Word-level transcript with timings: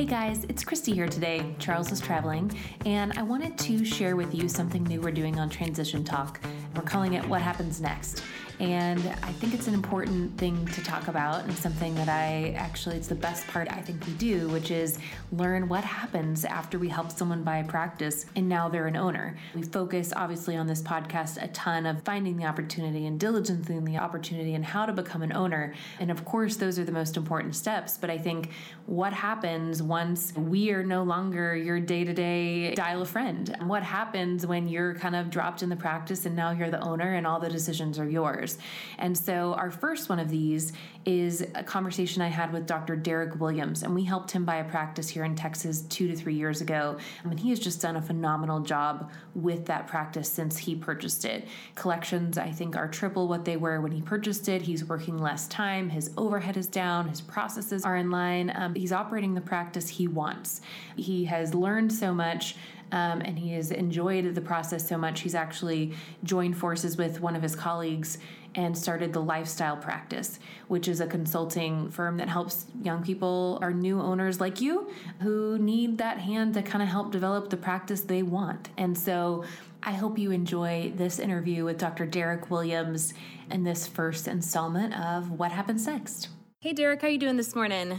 Hey 0.00 0.06
guys, 0.06 0.44
it's 0.44 0.64
Christy 0.64 0.94
here 0.94 1.08
today. 1.08 1.54
Charles 1.58 1.92
is 1.92 2.00
traveling, 2.00 2.50
and 2.86 3.12
I 3.18 3.22
wanted 3.22 3.58
to 3.58 3.84
share 3.84 4.16
with 4.16 4.34
you 4.34 4.48
something 4.48 4.82
new 4.84 4.98
we're 5.02 5.10
doing 5.10 5.38
on 5.38 5.50
Transition 5.50 6.04
Talk. 6.04 6.40
We're 6.74 6.80
calling 6.80 7.12
it 7.12 7.28
What 7.28 7.42
Happens 7.42 7.82
Next. 7.82 8.22
And 8.60 9.00
I 9.22 9.32
think 9.32 9.54
it's 9.54 9.68
an 9.68 9.74
important 9.74 10.36
thing 10.36 10.66
to 10.66 10.84
talk 10.84 11.08
about 11.08 11.44
and 11.44 11.56
something 11.56 11.94
that 11.94 12.10
I 12.10 12.54
actually, 12.58 12.96
it's 12.96 13.08
the 13.08 13.14
best 13.14 13.46
part 13.46 13.68
I 13.72 13.80
think 13.80 14.06
we 14.06 14.12
do, 14.12 14.48
which 14.50 14.70
is 14.70 14.98
learn 15.32 15.66
what 15.66 15.82
happens 15.82 16.44
after 16.44 16.78
we 16.78 16.86
help 16.86 17.10
someone 17.10 17.42
buy 17.42 17.58
a 17.58 17.64
practice 17.64 18.26
and 18.36 18.46
now 18.50 18.68
they're 18.68 18.86
an 18.86 18.96
owner. 18.96 19.38
We 19.54 19.62
focus 19.62 20.12
obviously 20.14 20.56
on 20.56 20.66
this 20.66 20.82
podcast 20.82 21.42
a 21.42 21.48
ton 21.48 21.86
of 21.86 22.02
finding 22.02 22.36
the 22.36 22.44
opportunity 22.44 23.06
and 23.06 23.18
diligencing 23.18 23.86
the 23.86 23.96
opportunity 23.96 24.52
and 24.54 24.62
how 24.62 24.84
to 24.84 24.92
become 24.92 25.22
an 25.22 25.32
owner. 25.32 25.72
And 25.98 26.10
of 26.10 26.26
course, 26.26 26.56
those 26.56 26.78
are 26.78 26.84
the 26.84 26.92
most 26.92 27.16
important 27.16 27.56
steps. 27.56 27.96
But 27.96 28.10
I 28.10 28.18
think 28.18 28.50
what 28.84 29.14
happens 29.14 29.82
once 29.82 30.34
we 30.36 30.70
are 30.70 30.84
no 30.84 31.02
longer 31.02 31.56
your 31.56 31.80
day 31.80 32.04
to 32.04 32.12
day 32.12 32.74
dial 32.74 33.00
a 33.00 33.06
friend? 33.06 33.56
What 33.62 33.82
happens 33.82 34.46
when 34.46 34.68
you're 34.68 34.94
kind 34.96 35.16
of 35.16 35.30
dropped 35.30 35.62
in 35.62 35.70
the 35.70 35.76
practice 35.76 36.26
and 36.26 36.36
now 36.36 36.50
you're 36.50 36.70
the 36.70 36.80
owner 36.80 37.14
and 37.14 37.26
all 37.26 37.40
the 37.40 37.48
decisions 37.48 37.98
are 37.98 38.08
yours? 38.08 38.49
And 38.98 39.16
so, 39.16 39.54
our 39.54 39.70
first 39.70 40.08
one 40.08 40.18
of 40.18 40.28
these 40.28 40.72
is 41.04 41.46
a 41.54 41.62
conversation 41.62 42.20
I 42.20 42.28
had 42.28 42.52
with 42.52 42.66
Dr. 42.66 42.94
Derek 42.94 43.40
Williams, 43.40 43.82
and 43.82 43.94
we 43.94 44.04
helped 44.04 44.30
him 44.30 44.44
buy 44.44 44.56
a 44.56 44.64
practice 44.64 45.08
here 45.08 45.24
in 45.24 45.34
Texas 45.34 45.82
two 45.82 46.08
to 46.08 46.14
three 46.14 46.34
years 46.34 46.60
ago. 46.60 46.98
And 47.24 47.40
he 47.40 47.50
has 47.50 47.58
just 47.58 47.80
done 47.80 47.96
a 47.96 48.02
phenomenal 48.02 48.60
job 48.60 49.10
with 49.34 49.66
that 49.66 49.86
practice 49.86 50.30
since 50.30 50.58
he 50.58 50.74
purchased 50.74 51.24
it. 51.24 51.48
Collections, 51.74 52.36
I 52.36 52.50
think, 52.50 52.76
are 52.76 52.88
triple 52.88 53.28
what 53.28 53.44
they 53.44 53.56
were 53.56 53.80
when 53.80 53.92
he 53.92 54.02
purchased 54.02 54.48
it. 54.48 54.62
He's 54.62 54.84
working 54.84 55.18
less 55.18 55.46
time, 55.48 55.88
his 55.88 56.10
overhead 56.16 56.56
is 56.56 56.66
down, 56.66 57.08
his 57.08 57.20
processes 57.20 57.84
are 57.84 57.96
in 57.96 58.10
line. 58.10 58.52
Um, 58.54 58.74
he's 58.74 58.92
operating 58.92 59.34
the 59.34 59.40
practice 59.40 59.88
he 59.88 60.06
wants. 60.06 60.60
He 60.96 61.24
has 61.24 61.54
learned 61.54 61.92
so 61.92 62.12
much 62.12 62.56
um, 62.92 63.20
and 63.20 63.38
he 63.38 63.52
has 63.52 63.70
enjoyed 63.70 64.34
the 64.34 64.40
process 64.40 64.86
so 64.86 64.98
much. 64.98 65.20
He's 65.20 65.34
actually 65.34 65.92
joined 66.24 66.56
forces 66.56 66.96
with 66.96 67.20
one 67.20 67.36
of 67.36 67.42
his 67.42 67.54
colleagues 67.54 68.18
and 68.54 68.76
started 68.76 69.12
the 69.12 69.20
Lifestyle 69.20 69.76
Practice, 69.76 70.38
which 70.68 70.88
is 70.88 71.00
a 71.00 71.06
consulting 71.06 71.90
firm 71.90 72.16
that 72.16 72.28
helps 72.28 72.66
young 72.82 73.02
people 73.02 73.58
or 73.62 73.72
new 73.72 74.00
owners 74.00 74.40
like 74.40 74.60
you 74.60 74.90
who 75.20 75.58
need 75.58 75.98
that 75.98 76.18
hand 76.18 76.54
to 76.54 76.62
kind 76.62 76.82
of 76.82 76.88
help 76.88 77.12
develop 77.12 77.50
the 77.50 77.56
practice 77.56 78.02
they 78.02 78.22
want. 78.22 78.70
And 78.76 78.96
so 78.96 79.44
I 79.82 79.92
hope 79.92 80.18
you 80.18 80.30
enjoy 80.30 80.92
this 80.94 81.18
interview 81.18 81.64
with 81.64 81.78
Dr. 81.78 82.06
Derek 82.06 82.50
Williams 82.50 83.14
and 83.48 83.66
this 83.66 83.86
first 83.86 84.28
installment 84.28 84.98
of 84.98 85.30
What 85.30 85.52
Happens 85.52 85.86
Next. 85.86 86.28
Hey 86.60 86.72
Derek, 86.72 87.02
how 87.02 87.08
you 87.08 87.18
doing 87.18 87.36
this 87.36 87.54
morning? 87.54 87.98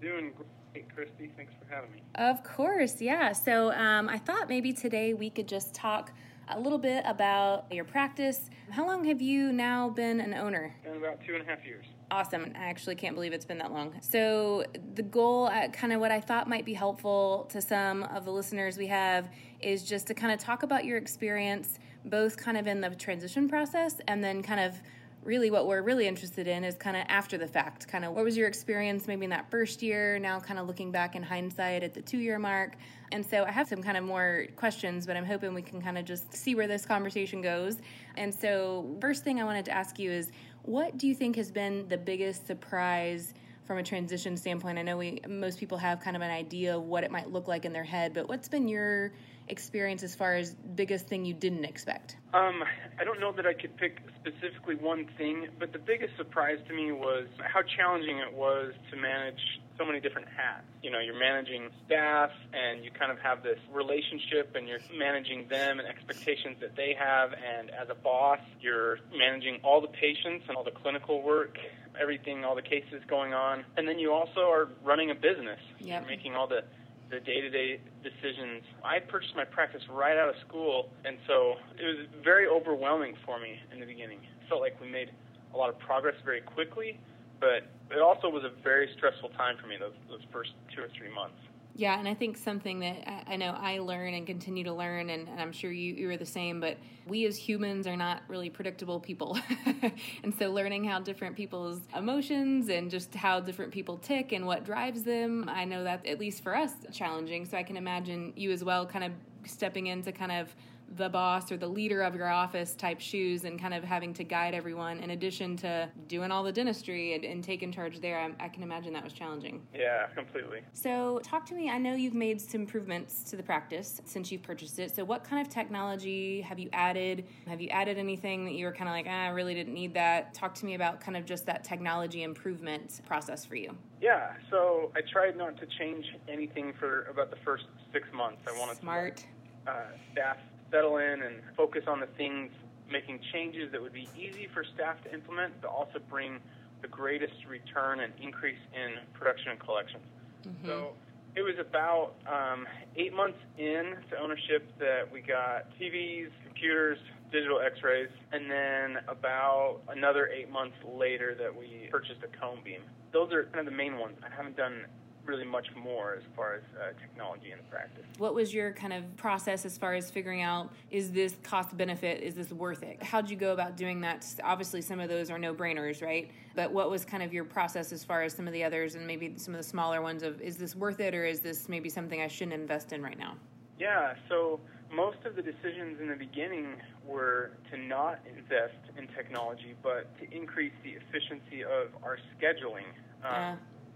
Doing 0.00 0.32
great. 0.36 0.48
Hey, 0.74 0.84
Christy, 0.94 1.32
thanks 1.36 1.54
for 1.58 1.74
having 1.74 1.90
me. 1.92 2.02
Of 2.14 2.44
course, 2.44 3.00
yeah. 3.00 3.32
So 3.32 3.72
um, 3.72 4.08
I 4.08 4.18
thought 4.18 4.48
maybe 4.48 4.72
today 4.72 5.14
we 5.14 5.30
could 5.30 5.48
just 5.48 5.74
talk 5.74 6.12
a 6.50 6.58
little 6.58 6.78
bit 6.78 7.02
about 7.06 7.66
your 7.70 7.84
practice. 7.84 8.50
How 8.70 8.86
long 8.86 9.04
have 9.04 9.20
you 9.20 9.52
now 9.52 9.88
been 9.88 10.20
an 10.20 10.34
owner? 10.34 10.74
Been 10.82 10.96
about 10.96 11.24
two 11.24 11.34
and 11.34 11.42
a 11.42 11.46
half 11.46 11.64
years. 11.64 11.86
Awesome. 12.10 12.52
I 12.54 12.64
actually 12.64 12.94
can't 12.94 13.14
believe 13.14 13.32
it's 13.32 13.44
been 13.44 13.58
that 13.58 13.72
long. 13.72 13.94
So, 14.00 14.64
the 14.94 15.02
goal, 15.02 15.46
uh, 15.46 15.68
kind 15.68 15.92
of 15.92 16.00
what 16.00 16.10
I 16.10 16.20
thought 16.20 16.48
might 16.48 16.64
be 16.64 16.72
helpful 16.72 17.46
to 17.50 17.60
some 17.60 18.02
of 18.04 18.24
the 18.24 18.30
listeners 18.30 18.78
we 18.78 18.86
have, 18.86 19.28
is 19.60 19.82
just 19.82 20.06
to 20.06 20.14
kind 20.14 20.32
of 20.32 20.38
talk 20.38 20.62
about 20.62 20.84
your 20.84 20.96
experience, 20.96 21.78
both 22.06 22.36
kind 22.36 22.56
of 22.56 22.66
in 22.66 22.80
the 22.80 22.90
transition 22.90 23.48
process 23.48 24.00
and 24.08 24.24
then 24.24 24.42
kind 24.42 24.60
of 24.60 24.80
really 25.22 25.50
what 25.50 25.66
we're 25.66 25.82
really 25.82 26.06
interested 26.06 26.46
in 26.46 26.64
is 26.64 26.76
kind 26.76 26.96
of 26.96 27.04
after 27.08 27.36
the 27.36 27.46
fact 27.46 27.86
kind 27.88 28.04
of 28.04 28.12
what 28.12 28.24
was 28.24 28.36
your 28.36 28.48
experience 28.48 29.06
maybe 29.06 29.24
in 29.24 29.30
that 29.30 29.50
first 29.50 29.82
year 29.82 30.18
now 30.18 30.38
kind 30.38 30.58
of 30.58 30.66
looking 30.66 30.90
back 30.90 31.16
in 31.16 31.22
hindsight 31.22 31.82
at 31.82 31.94
the 31.94 32.02
two 32.02 32.18
year 32.18 32.38
mark? 32.38 32.76
And 33.12 33.24
so 33.24 33.44
i 33.44 33.50
have 33.50 33.68
some 33.68 33.82
kind 33.82 33.96
of 33.96 34.04
more 34.04 34.46
questions 34.56 35.06
but 35.06 35.16
i'm 35.16 35.24
hoping 35.24 35.54
we 35.54 35.62
can 35.62 35.80
kind 35.80 35.98
of 35.98 36.04
just 36.04 36.34
see 36.34 36.54
where 36.54 36.66
this 36.66 36.86
conversation 36.86 37.42
goes. 37.42 37.78
And 38.16 38.34
so 38.34 38.96
first 39.00 39.24
thing 39.24 39.40
i 39.40 39.44
wanted 39.44 39.64
to 39.66 39.72
ask 39.72 39.98
you 39.98 40.10
is 40.10 40.30
what 40.62 40.98
do 40.98 41.06
you 41.06 41.14
think 41.14 41.36
has 41.36 41.50
been 41.50 41.88
the 41.88 41.98
biggest 41.98 42.46
surprise 42.46 43.34
from 43.64 43.78
a 43.78 43.82
transition 43.82 44.36
standpoint? 44.36 44.78
I 44.78 44.82
know 44.82 44.96
we 44.96 45.20
most 45.28 45.58
people 45.58 45.78
have 45.78 46.00
kind 46.00 46.16
of 46.16 46.22
an 46.22 46.30
idea 46.30 46.76
of 46.76 46.84
what 46.84 47.04
it 47.04 47.10
might 47.10 47.30
look 47.30 47.48
like 47.48 47.64
in 47.64 47.72
their 47.72 47.84
head 47.84 48.14
but 48.14 48.28
what's 48.28 48.48
been 48.48 48.68
your 48.68 49.12
experience 49.48 50.02
as 50.02 50.14
far 50.14 50.34
as 50.34 50.54
biggest 50.54 51.06
thing 51.06 51.24
you 51.24 51.34
didn't 51.34 51.64
expect? 51.64 52.16
Um, 52.34 52.62
I 53.00 53.04
don't 53.04 53.20
know 53.20 53.32
that 53.32 53.46
I 53.46 53.54
could 53.54 53.76
pick 53.76 53.98
specifically 54.20 54.74
one 54.74 55.06
thing, 55.16 55.48
but 55.58 55.72
the 55.72 55.78
biggest 55.78 56.16
surprise 56.16 56.58
to 56.68 56.74
me 56.74 56.92
was 56.92 57.26
how 57.38 57.62
challenging 57.62 58.18
it 58.18 58.32
was 58.32 58.74
to 58.90 58.96
manage 58.96 59.40
so 59.78 59.84
many 59.84 60.00
different 60.00 60.26
hats. 60.28 60.66
You 60.82 60.90
know, 60.90 60.98
you're 60.98 61.18
managing 61.18 61.70
staff 61.86 62.30
and 62.52 62.84
you 62.84 62.90
kind 62.90 63.12
of 63.12 63.18
have 63.20 63.42
this 63.42 63.58
relationship 63.72 64.54
and 64.56 64.66
you're 64.66 64.80
managing 64.96 65.46
them 65.48 65.78
and 65.78 65.88
expectations 65.88 66.56
that 66.60 66.76
they 66.76 66.94
have. 66.98 67.32
And 67.32 67.70
as 67.70 67.88
a 67.88 67.94
boss, 67.94 68.40
you're 68.60 68.98
managing 69.16 69.60
all 69.62 69.80
the 69.80 69.88
patients 69.88 70.44
and 70.48 70.56
all 70.56 70.64
the 70.64 70.72
clinical 70.72 71.22
work, 71.22 71.56
everything, 71.98 72.44
all 72.44 72.56
the 72.56 72.62
cases 72.62 73.02
going 73.08 73.32
on. 73.32 73.64
And 73.76 73.86
then 73.86 73.98
you 73.98 74.12
also 74.12 74.40
are 74.40 74.68
running 74.84 75.10
a 75.10 75.14
business. 75.14 75.60
Yep. 75.78 76.02
You're 76.02 76.10
making 76.10 76.34
all 76.34 76.48
the 76.48 76.64
the 77.10 77.20
day-to-day 77.20 77.80
decisions. 78.04 78.62
I 78.84 79.00
purchased 79.00 79.34
my 79.34 79.44
practice 79.44 79.82
right 79.90 80.16
out 80.16 80.28
of 80.28 80.36
school, 80.46 80.90
and 81.04 81.16
so 81.26 81.54
it 81.80 81.84
was 81.84 82.06
very 82.22 82.46
overwhelming 82.46 83.14
for 83.24 83.40
me 83.40 83.56
in 83.72 83.80
the 83.80 83.86
beginning. 83.86 84.18
It 84.18 84.48
felt 84.48 84.60
like 84.60 84.78
we 84.80 84.90
made 84.90 85.10
a 85.54 85.56
lot 85.56 85.70
of 85.70 85.78
progress 85.78 86.14
very 86.24 86.42
quickly, 86.42 87.00
but 87.40 87.64
it 87.90 88.00
also 88.04 88.28
was 88.28 88.44
a 88.44 88.52
very 88.62 88.88
stressful 88.96 89.30
time 89.30 89.56
for 89.60 89.66
me 89.66 89.76
those 89.80 89.96
those 90.08 90.20
first 90.32 90.52
two 90.74 90.82
or 90.82 90.88
three 90.98 91.12
months. 91.12 91.40
Yeah, 91.78 91.96
and 91.96 92.08
I 92.08 92.14
think 92.14 92.36
something 92.36 92.80
that 92.80 93.08
I 93.28 93.36
know 93.36 93.56
I 93.56 93.78
learn 93.78 94.12
and 94.14 94.26
continue 94.26 94.64
to 94.64 94.72
learn, 94.72 95.10
and, 95.10 95.28
and 95.28 95.40
I'm 95.40 95.52
sure 95.52 95.70
you, 95.70 95.94
you 95.94 96.10
are 96.10 96.16
the 96.16 96.26
same, 96.26 96.58
but 96.58 96.76
we 97.06 97.24
as 97.24 97.36
humans 97.36 97.86
are 97.86 97.96
not 97.96 98.22
really 98.26 98.50
predictable 98.50 98.98
people. 98.98 99.38
and 100.24 100.34
so 100.36 100.50
learning 100.50 100.82
how 100.82 100.98
different 100.98 101.36
people's 101.36 101.78
emotions 101.96 102.68
and 102.68 102.90
just 102.90 103.14
how 103.14 103.38
different 103.38 103.70
people 103.70 103.96
tick 103.96 104.32
and 104.32 104.44
what 104.44 104.64
drives 104.64 105.04
them, 105.04 105.48
I 105.48 105.64
know 105.66 105.84
that 105.84 106.04
at 106.04 106.18
least 106.18 106.42
for 106.42 106.56
us, 106.56 106.72
challenging. 106.92 107.44
So 107.44 107.56
I 107.56 107.62
can 107.62 107.76
imagine 107.76 108.32
you 108.34 108.50
as 108.50 108.64
well 108.64 108.84
kind 108.84 109.04
of 109.04 109.12
stepping 109.44 109.86
into 109.86 110.10
kind 110.10 110.32
of 110.32 110.52
the 110.96 111.08
boss 111.08 111.52
or 111.52 111.56
the 111.56 111.66
leader 111.66 112.02
of 112.02 112.14
your 112.14 112.28
office 112.28 112.74
type 112.74 113.00
shoes 113.00 113.44
and 113.44 113.60
kind 113.60 113.74
of 113.74 113.84
having 113.84 114.14
to 114.14 114.24
guide 114.24 114.54
everyone 114.54 115.00
in 115.00 115.10
addition 115.10 115.56
to 115.56 115.88
doing 116.06 116.30
all 116.30 116.42
the 116.42 116.52
dentistry 116.52 117.14
and, 117.14 117.24
and 117.24 117.44
taking 117.44 117.70
charge 117.70 118.00
there 118.00 118.18
I, 118.18 118.44
I, 118.44 118.48
can 118.48 118.62
imagine 118.62 118.92
that 118.94 119.04
was 119.04 119.12
challenging. 119.12 119.66
Yeah 119.74 120.06
completely. 120.08 120.60
So 120.72 121.20
talk 121.22 121.44
to 121.46 121.54
me 121.54 121.68
i 121.68 121.78
know 121.78 121.94
you've 121.94 122.14
made 122.14 122.40
some 122.40 122.62
improvements 122.62 123.22
to 123.24 123.36
the 123.36 123.42
practice 123.42 124.00
since 124.04 124.32
you've 124.32 124.42
purchased 124.42 124.78
it. 124.78 124.94
So 124.94 125.04
what 125.04 125.24
kind 125.24 125.46
of 125.46 125.52
technology 125.52 126.40
have 126.40 126.58
you 126.58 126.68
added? 126.72 127.26
Have 127.46 127.60
you 127.60 127.68
added 127.68 127.98
anything 127.98 128.44
that 128.46 128.54
you 128.54 128.64
were 128.64 128.72
kind 128.72 128.88
of 128.88 128.94
like 128.94 129.06
ah, 129.08 129.26
i 129.26 129.28
really 129.28 129.54
didn't 129.54 129.74
need 129.74 129.94
that? 129.94 130.32
Talk 130.34 130.54
to 130.56 130.66
me 130.66 130.74
about 130.74 131.00
kind 131.00 131.16
of 131.16 131.24
just 131.24 131.44
that 131.46 131.64
technology 131.64 132.22
improvement 132.22 133.00
process 133.06 133.44
for 133.44 133.56
you. 133.56 133.76
Yeah 134.00 134.32
so 134.50 134.90
i 134.96 135.00
tried 135.12 135.36
not 135.36 135.58
to 135.58 135.66
change 135.78 136.06
anything 136.28 136.72
for 136.78 137.02
about 137.04 137.30
the 137.30 137.38
first 137.44 137.64
six 137.92 138.08
months. 138.14 138.40
I 138.46 138.58
wanted 138.58 138.78
smart. 138.78 139.16
to 139.18 139.24
uh, 139.70 139.74
staff 140.12 140.36
settle 140.70 140.98
in 140.98 141.22
and 141.22 141.36
focus 141.56 141.84
on 141.86 142.00
the 142.00 142.06
things, 142.06 142.50
making 142.90 143.20
changes 143.32 143.70
that 143.72 143.80
would 143.80 143.92
be 143.92 144.08
easy 144.16 144.48
for 144.52 144.64
staff 144.74 145.02
to 145.04 145.12
implement, 145.12 145.54
but 145.60 145.68
also 145.68 145.98
bring 146.08 146.38
the 146.82 146.88
greatest 146.88 147.34
return 147.48 148.00
and 148.00 148.12
increase 148.20 148.58
in 148.74 148.96
production 149.12 149.50
and 149.52 149.60
collections. 149.60 150.04
Mm-hmm. 150.46 150.66
So 150.66 150.92
it 151.34 151.42
was 151.42 151.54
about 151.58 152.14
um, 152.26 152.66
eight 152.96 153.14
months 153.14 153.38
in 153.58 153.96
to 154.10 154.18
ownership 154.20 154.66
that 154.78 155.10
we 155.12 155.20
got 155.20 155.66
TVs, 155.78 156.30
computers, 156.44 156.98
digital 157.30 157.60
x-rays, 157.60 158.08
and 158.32 158.50
then 158.50 159.02
about 159.08 159.80
another 159.88 160.28
eight 160.28 160.50
months 160.50 160.76
later 160.84 161.36
that 161.38 161.54
we 161.54 161.88
purchased 161.90 162.20
a 162.24 162.38
cone 162.38 162.60
beam. 162.64 162.80
Those 163.12 163.32
are 163.32 163.44
kind 163.44 163.60
of 163.60 163.66
the 163.66 163.76
main 163.76 163.98
ones. 163.98 164.16
I 164.24 164.34
haven't 164.34 164.56
done 164.56 164.86
really 165.28 165.44
much 165.44 165.68
more 165.76 166.14
as 166.14 166.22
far 166.34 166.54
as 166.54 166.62
uh, 166.80 166.98
technology 166.98 167.52
in 167.52 167.58
practice. 167.70 168.04
What 168.16 168.34
was 168.34 168.52
your 168.52 168.72
kind 168.72 168.92
of 168.92 169.16
process 169.16 169.64
as 169.66 169.76
far 169.76 169.94
as 169.94 170.10
figuring 170.10 170.40
out 170.40 170.72
is 170.90 171.12
this 171.12 171.36
cost 171.42 171.76
benefit, 171.76 172.22
is 172.22 172.34
this 172.34 172.50
worth 172.50 172.82
it? 172.82 173.00
How 173.02 173.20
did 173.20 173.30
you 173.30 173.36
go 173.36 173.52
about 173.52 173.76
doing 173.76 174.00
that? 174.00 174.26
Obviously, 174.42 174.80
some 174.80 174.98
of 174.98 175.08
those 175.08 175.30
are 175.30 175.38
no 175.38 175.54
brainers, 175.54 176.02
right? 176.02 176.30
But 176.56 176.72
what 176.72 176.90
was 176.90 177.04
kind 177.04 177.22
of 177.22 177.32
your 177.32 177.44
process 177.44 177.92
as 177.92 178.02
far 178.02 178.22
as 178.22 178.32
some 178.32 178.46
of 178.46 178.54
the 178.54 178.64
others 178.64 178.94
and 178.94 179.06
maybe 179.06 179.34
some 179.36 179.54
of 179.54 179.58
the 179.58 179.68
smaller 179.68 180.00
ones 180.00 180.22
of 180.22 180.40
is 180.40 180.56
this 180.56 180.74
worth 180.74 180.98
it 181.00 181.14
or 181.14 181.24
is 181.26 181.40
this 181.40 181.68
maybe 181.68 181.90
something 181.90 182.22
I 182.22 182.28
shouldn't 182.28 182.54
invest 182.54 182.92
in 182.92 183.02
right 183.02 183.18
now? 183.18 183.36
Yeah, 183.78 184.14
so 184.28 184.58
most 184.92 185.18
of 185.24 185.36
the 185.36 185.42
decisions 185.42 186.00
in 186.00 186.08
the 186.08 186.16
beginning 186.16 186.76
were 187.06 187.52
to 187.70 187.76
not 187.76 188.20
invest 188.26 188.80
in 188.96 189.06
technology, 189.08 189.74
but 189.82 190.08
to 190.18 190.34
increase 190.34 190.72
the 190.82 190.90
efficiency 190.90 191.62
of 191.62 191.88
our 192.02 192.18
scheduling. 192.40 192.88
Um, 193.22 193.34
uh 193.34 193.54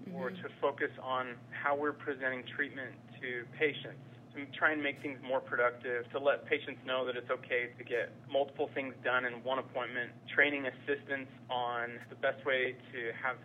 mm-hmm. 0.08 0.16
or 0.16 0.30
to 0.30 0.46
focus 0.60 0.90
on 1.02 1.34
how 1.50 1.76
we're 1.76 1.92
presenting 1.92 2.42
treatment 2.54 2.92
to 3.20 3.44
patients 3.58 4.12
to 4.34 4.46
try 4.56 4.72
and 4.72 4.82
make 4.82 5.00
things 5.02 5.18
more 5.20 5.40
productive, 5.40 6.08
to 6.10 6.18
let 6.18 6.46
patients 6.46 6.80
know 6.86 7.04
that 7.04 7.16
it's 7.16 7.30
okay 7.30 7.68
to 7.76 7.84
get 7.84 8.12
multiple 8.30 8.70
things 8.74 8.94
done 9.04 9.24
in 9.24 9.44
one 9.44 9.58
appointment, 9.58 10.10
training 10.34 10.64
assistants 10.66 11.30
on 11.50 12.00
the 12.08 12.16
best 12.16 12.40
way 12.46 12.74
to 12.92 13.12
have 13.12 13.36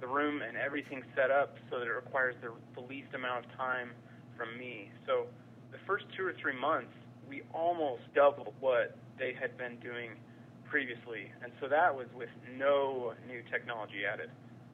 the 0.00 0.06
room 0.06 0.40
and 0.40 0.56
everything 0.56 1.02
set 1.14 1.30
up 1.30 1.56
so 1.68 1.78
that 1.78 1.86
it 1.86 1.92
requires 1.92 2.34
the, 2.40 2.48
the 2.74 2.80
least 2.88 3.12
amount 3.14 3.44
of 3.44 3.52
time 3.56 3.92
from 4.36 4.56
me. 4.56 4.88
So 5.06 5.26
the 5.72 5.78
first 5.86 6.06
two 6.16 6.24
or 6.24 6.32
three 6.40 6.56
months, 6.56 6.92
we 7.28 7.42
almost 7.52 8.02
doubled 8.14 8.54
what 8.60 8.96
they 9.18 9.36
had 9.38 9.56
been 9.58 9.76
doing 9.84 10.16
previously. 10.64 11.28
And 11.44 11.52
so 11.60 11.68
that 11.68 11.94
was 11.94 12.06
with 12.16 12.32
no 12.56 13.12
new 13.28 13.42
technology 13.52 14.08
added. 14.10 14.30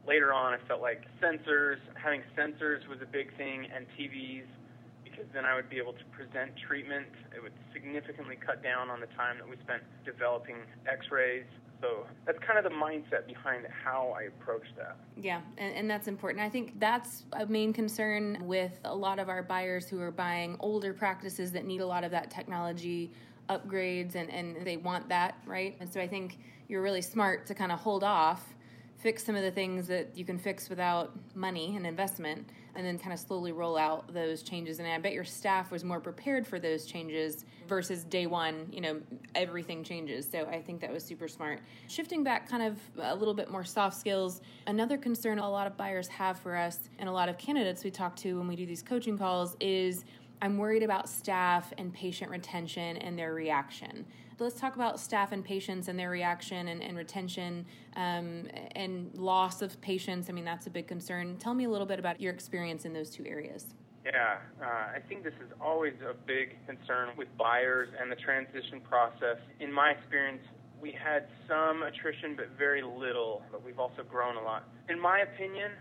Later 0.06 0.32
on, 0.32 0.54
I 0.54 0.58
felt 0.68 0.80
like 0.80 1.02
sensors, 1.22 1.78
having 1.94 2.22
sensors 2.38 2.86
was 2.88 2.98
a 3.02 3.06
big 3.06 3.36
thing, 3.36 3.66
and 3.74 3.86
TVs, 3.98 4.46
because 5.02 5.26
then 5.34 5.44
I 5.44 5.54
would 5.54 5.68
be 5.68 5.78
able 5.78 5.94
to 5.94 6.04
present 6.16 6.52
treatment. 6.66 7.08
It 7.34 7.42
would 7.42 7.52
significantly 7.72 8.36
cut 8.36 8.62
down 8.62 8.90
on 8.90 9.00
the 9.00 9.08
time 9.18 9.38
that 9.38 9.48
we 9.48 9.56
spent 9.64 9.82
developing 10.04 10.56
x 10.86 11.06
rays. 11.10 11.44
So 11.80 12.06
that's 12.24 12.38
kind 12.38 12.58
of 12.58 12.64
the 12.64 12.76
mindset 12.76 13.26
behind 13.26 13.66
how 13.84 14.14
I 14.18 14.24
approach 14.24 14.66
that. 14.78 14.96
Yeah, 15.20 15.40
and, 15.58 15.74
and, 15.74 15.90
that's 15.90 16.08
important. 16.08 16.42
I 16.42 16.48
think 16.48 16.78
that's 16.80 17.24
a 17.32 17.44
main 17.44 17.72
concern 17.72 18.38
with 18.46 18.80
a 18.84 18.94
lot 18.94 19.18
of 19.18 19.28
our 19.28 19.42
buyers 19.42 19.86
who 19.86 20.00
are 20.00 20.10
buying 20.10 20.56
older 20.60 20.94
practices 20.94 21.52
that 21.52 21.66
need 21.66 21.80
a 21.80 21.86
lot 21.86 22.02
of 22.02 22.10
that 22.12 22.30
technology 22.30 23.10
upgrades 23.48 24.14
and, 24.14 24.30
and 24.30 24.56
they 24.64 24.76
want 24.76 25.08
that, 25.08 25.38
right? 25.46 25.76
And 25.80 25.92
so 25.92 26.00
I 26.00 26.08
think 26.08 26.38
you're 26.68 26.82
really 26.82 27.02
smart 27.02 27.46
to 27.46 27.54
kind 27.54 27.70
of 27.70 27.78
hold 27.78 28.02
off, 28.02 28.54
fix 29.06 29.22
some 29.22 29.36
of 29.36 29.42
the 29.42 29.52
things 29.52 29.86
that 29.86 30.08
you 30.16 30.24
can 30.24 30.36
fix 30.36 30.68
without 30.68 31.12
money 31.36 31.76
and 31.76 31.86
investment, 31.86 32.44
and 32.74 32.84
then 32.84 32.98
kind 32.98 33.12
of 33.12 33.20
slowly 33.20 33.52
roll 33.52 33.76
out 33.76 34.12
those 34.12 34.42
changes. 34.42 34.80
And 34.80 34.88
I 34.88 34.98
bet 34.98 35.12
your 35.12 35.22
staff 35.22 35.70
was 35.70 35.84
more 35.84 36.00
prepared 36.00 36.44
for 36.44 36.58
those 36.58 36.86
changes 36.86 37.44
versus 37.68 38.02
day 38.02 38.26
one, 38.26 38.66
you 38.72 38.80
know, 38.80 39.00
everything 39.36 39.84
changes. 39.84 40.28
So 40.28 40.46
I 40.46 40.60
think 40.60 40.80
that 40.80 40.92
was 40.92 41.04
super 41.04 41.28
smart. 41.28 41.60
Shifting 41.86 42.24
back 42.24 42.50
kind 42.50 42.64
of 42.64 42.80
a 43.00 43.14
little 43.14 43.32
bit 43.32 43.48
more 43.48 43.62
soft 43.62 43.96
skills, 43.96 44.40
another 44.66 44.98
concern 44.98 45.38
a 45.38 45.48
lot 45.48 45.68
of 45.68 45.76
buyers 45.76 46.08
have 46.08 46.40
for 46.40 46.56
us 46.56 46.80
and 46.98 47.08
a 47.08 47.12
lot 47.12 47.28
of 47.28 47.38
candidates 47.38 47.84
we 47.84 47.92
talk 47.92 48.16
to 48.16 48.36
when 48.36 48.48
we 48.48 48.56
do 48.56 48.66
these 48.66 48.82
coaching 48.82 49.16
calls 49.16 49.56
is 49.60 50.04
I'm 50.42 50.58
worried 50.58 50.82
about 50.82 51.08
staff 51.08 51.72
and 51.78 51.92
patient 51.92 52.30
retention 52.30 52.96
and 52.98 53.18
their 53.18 53.32
reaction. 53.32 54.04
Let's 54.38 54.60
talk 54.60 54.74
about 54.74 55.00
staff 55.00 55.32
and 55.32 55.42
patients 55.42 55.88
and 55.88 55.98
their 55.98 56.10
reaction 56.10 56.68
and, 56.68 56.82
and 56.82 56.94
retention 56.96 57.64
um, 57.96 58.46
and 58.72 59.10
loss 59.16 59.62
of 59.62 59.80
patients. 59.80 60.28
I 60.28 60.32
mean, 60.32 60.44
that's 60.44 60.66
a 60.66 60.70
big 60.70 60.86
concern. 60.86 61.38
Tell 61.38 61.54
me 61.54 61.64
a 61.64 61.70
little 61.70 61.86
bit 61.86 61.98
about 61.98 62.20
your 62.20 62.34
experience 62.34 62.84
in 62.84 62.92
those 62.92 63.08
two 63.08 63.24
areas. 63.24 63.68
Yeah, 64.04 64.36
uh, 64.62 64.64
I 64.66 64.98
think 65.08 65.24
this 65.24 65.34
is 65.44 65.50
always 65.60 65.94
a 66.08 66.14
big 66.26 66.54
concern 66.66 67.08
with 67.16 67.28
buyers 67.38 67.88
and 67.98 68.12
the 68.12 68.16
transition 68.16 68.80
process. 68.80 69.38
In 69.58 69.72
my 69.72 69.90
experience, 69.90 70.42
we 70.80 70.92
had 70.92 71.26
some 71.48 71.82
attrition, 71.82 72.36
but 72.36 72.50
very 72.58 72.82
little, 72.82 73.42
but 73.50 73.64
we've 73.64 73.78
also 73.78 74.04
grown 74.08 74.36
a 74.36 74.42
lot. 74.42 74.68
In 74.88 75.00
my 75.00 75.20
opinion, 75.20 75.72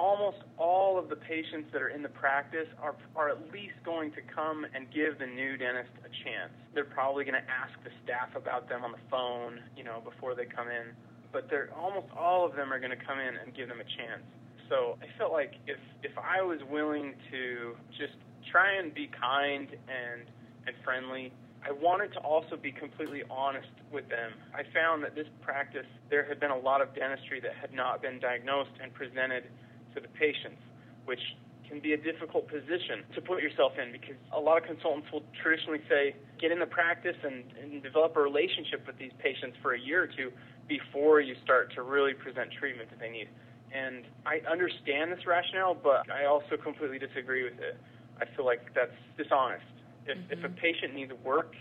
almost 0.00 0.38
all 0.56 0.98
of 0.98 1.10
the 1.10 1.16
patients 1.16 1.68
that 1.72 1.82
are 1.82 1.92
in 1.92 2.00
the 2.00 2.08
practice 2.08 2.66
are, 2.80 2.96
are 3.14 3.28
at 3.28 3.52
least 3.52 3.76
going 3.84 4.10
to 4.12 4.22
come 4.34 4.64
and 4.74 4.88
give 4.88 5.20
the 5.20 5.26
new 5.26 5.58
dentist 5.60 5.92
a 6.00 6.08
chance. 6.24 6.56
They're 6.74 6.88
probably 6.88 7.24
going 7.24 7.36
to 7.36 7.44
ask 7.52 7.76
the 7.84 7.92
staff 8.02 8.32
about 8.34 8.66
them 8.66 8.82
on 8.82 8.92
the 8.92 9.04
phone, 9.10 9.60
you 9.76 9.84
know, 9.84 10.00
before 10.00 10.34
they 10.34 10.46
come 10.46 10.68
in. 10.68 10.96
But 11.32 11.50
they're 11.50 11.68
almost 11.76 12.08
all 12.16 12.48
of 12.48 12.56
them 12.56 12.72
are 12.72 12.80
going 12.80 12.96
to 12.96 13.04
come 13.04 13.20
in 13.20 13.36
and 13.36 13.54
give 13.54 13.68
them 13.68 13.78
a 13.78 13.88
chance. 14.00 14.24
So 14.72 14.96
I 15.04 15.06
felt 15.18 15.32
like 15.32 15.52
if 15.68 15.78
if 16.02 16.16
I 16.16 16.40
was 16.40 16.58
willing 16.70 17.14
to 17.30 17.76
just 17.92 18.16
try 18.50 18.80
and 18.80 18.94
be 18.94 19.10
kind 19.20 19.68
and 19.68 20.24
and 20.66 20.74
friendly, 20.82 21.30
I 21.62 21.70
wanted 21.70 22.12
to 22.14 22.20
also 22.20 22.56
be 22.56 22.72
completely 22.72 23.22
honest 23.30 23.70
with 23.92 24.08
them. 24.08 24.32
I 24.54 24.62
found 24.72 25.04
that 25.04 25.14
this 25.14 25.28
practice 25.42 25.86
there 26.08 26.24
had 26.24 26.40
been 26.40 26.50
a 26.50 26.58
lot 26.58 26.80
of 26.80 26.94
dentistry 26.94 27.38
that 27.42 27.54
had 27.60 27.74
not 27.74 28.00
been 28.02 28.18
diagnosed 28.18 28.74
and 28.82 28.94
presented 28.94 29.44
to 29.94 30.00
the 30.00 30.08
patients, 30.08 30.60
which 31.04 31.20
can 31.70 31.78
be 31.78 31.92
a 31.92 31.96
difficult 31.96 32.48
position 32.48 33.06
to 33.14 33.20
put 33.20 33.40
yourself 33.40 33.72
in 33.78 33.92
because 33.92 34.16
a 34.34 34.40
lot 34.40 34.58
of 34.58 34.64
consultants 34.64 35.06
will 35.12 35.22
traditionally 35.40 35.80
say, 35.88 36.16
get 36.40 36.50
in 36.50 36.58
the 36.58 36.66
practice 36.66 37.16
and, 37.22 37.44
and 37.62 37.82
develop 37.82 38.16
a 38.16 38.20
relationship 38.20 38.84
with 38.86 38.98
these 38.98 39.12
patients 39.22 39.56
for 39.62 39.74
a 39.74 39.80
year 39.80 40.02
or 40.02 40.08
two 40.08 40.32
before 40.66 41.20
you 41.20 41.36
start 41.44 41.72
to 41.74 41.82
really 41.82 42.12
present 42.12 42.50
treatment 42.58 42.90
that 42.90 42.98
they 42.98 43.08
need. 43.08 43.28
And 43.72 44.04
I 44.26 44.42
understand 44.50 45.12
this 45.12 45.26
rationale, 45.26 45.74
but 45.74 46.10
I 46.10 46.26
also 46.26 46.56
completely 46.60 46.98
disagree 46.98 47.44
with 47.44 47.58
it. 47.62 47.78
I 48.20 48.26
feel 48.34 48.44
like 48.44 48.74
that's 48.74 48.98
dishonest. 49.16 49.64
If, 50.06 50.18
mm-hmm. 50.18 50.32
if 50.32 50.44
a 50.44 50.48
patient 50.48 50.94
needs 50.94 51.12
work, 51.24 51.54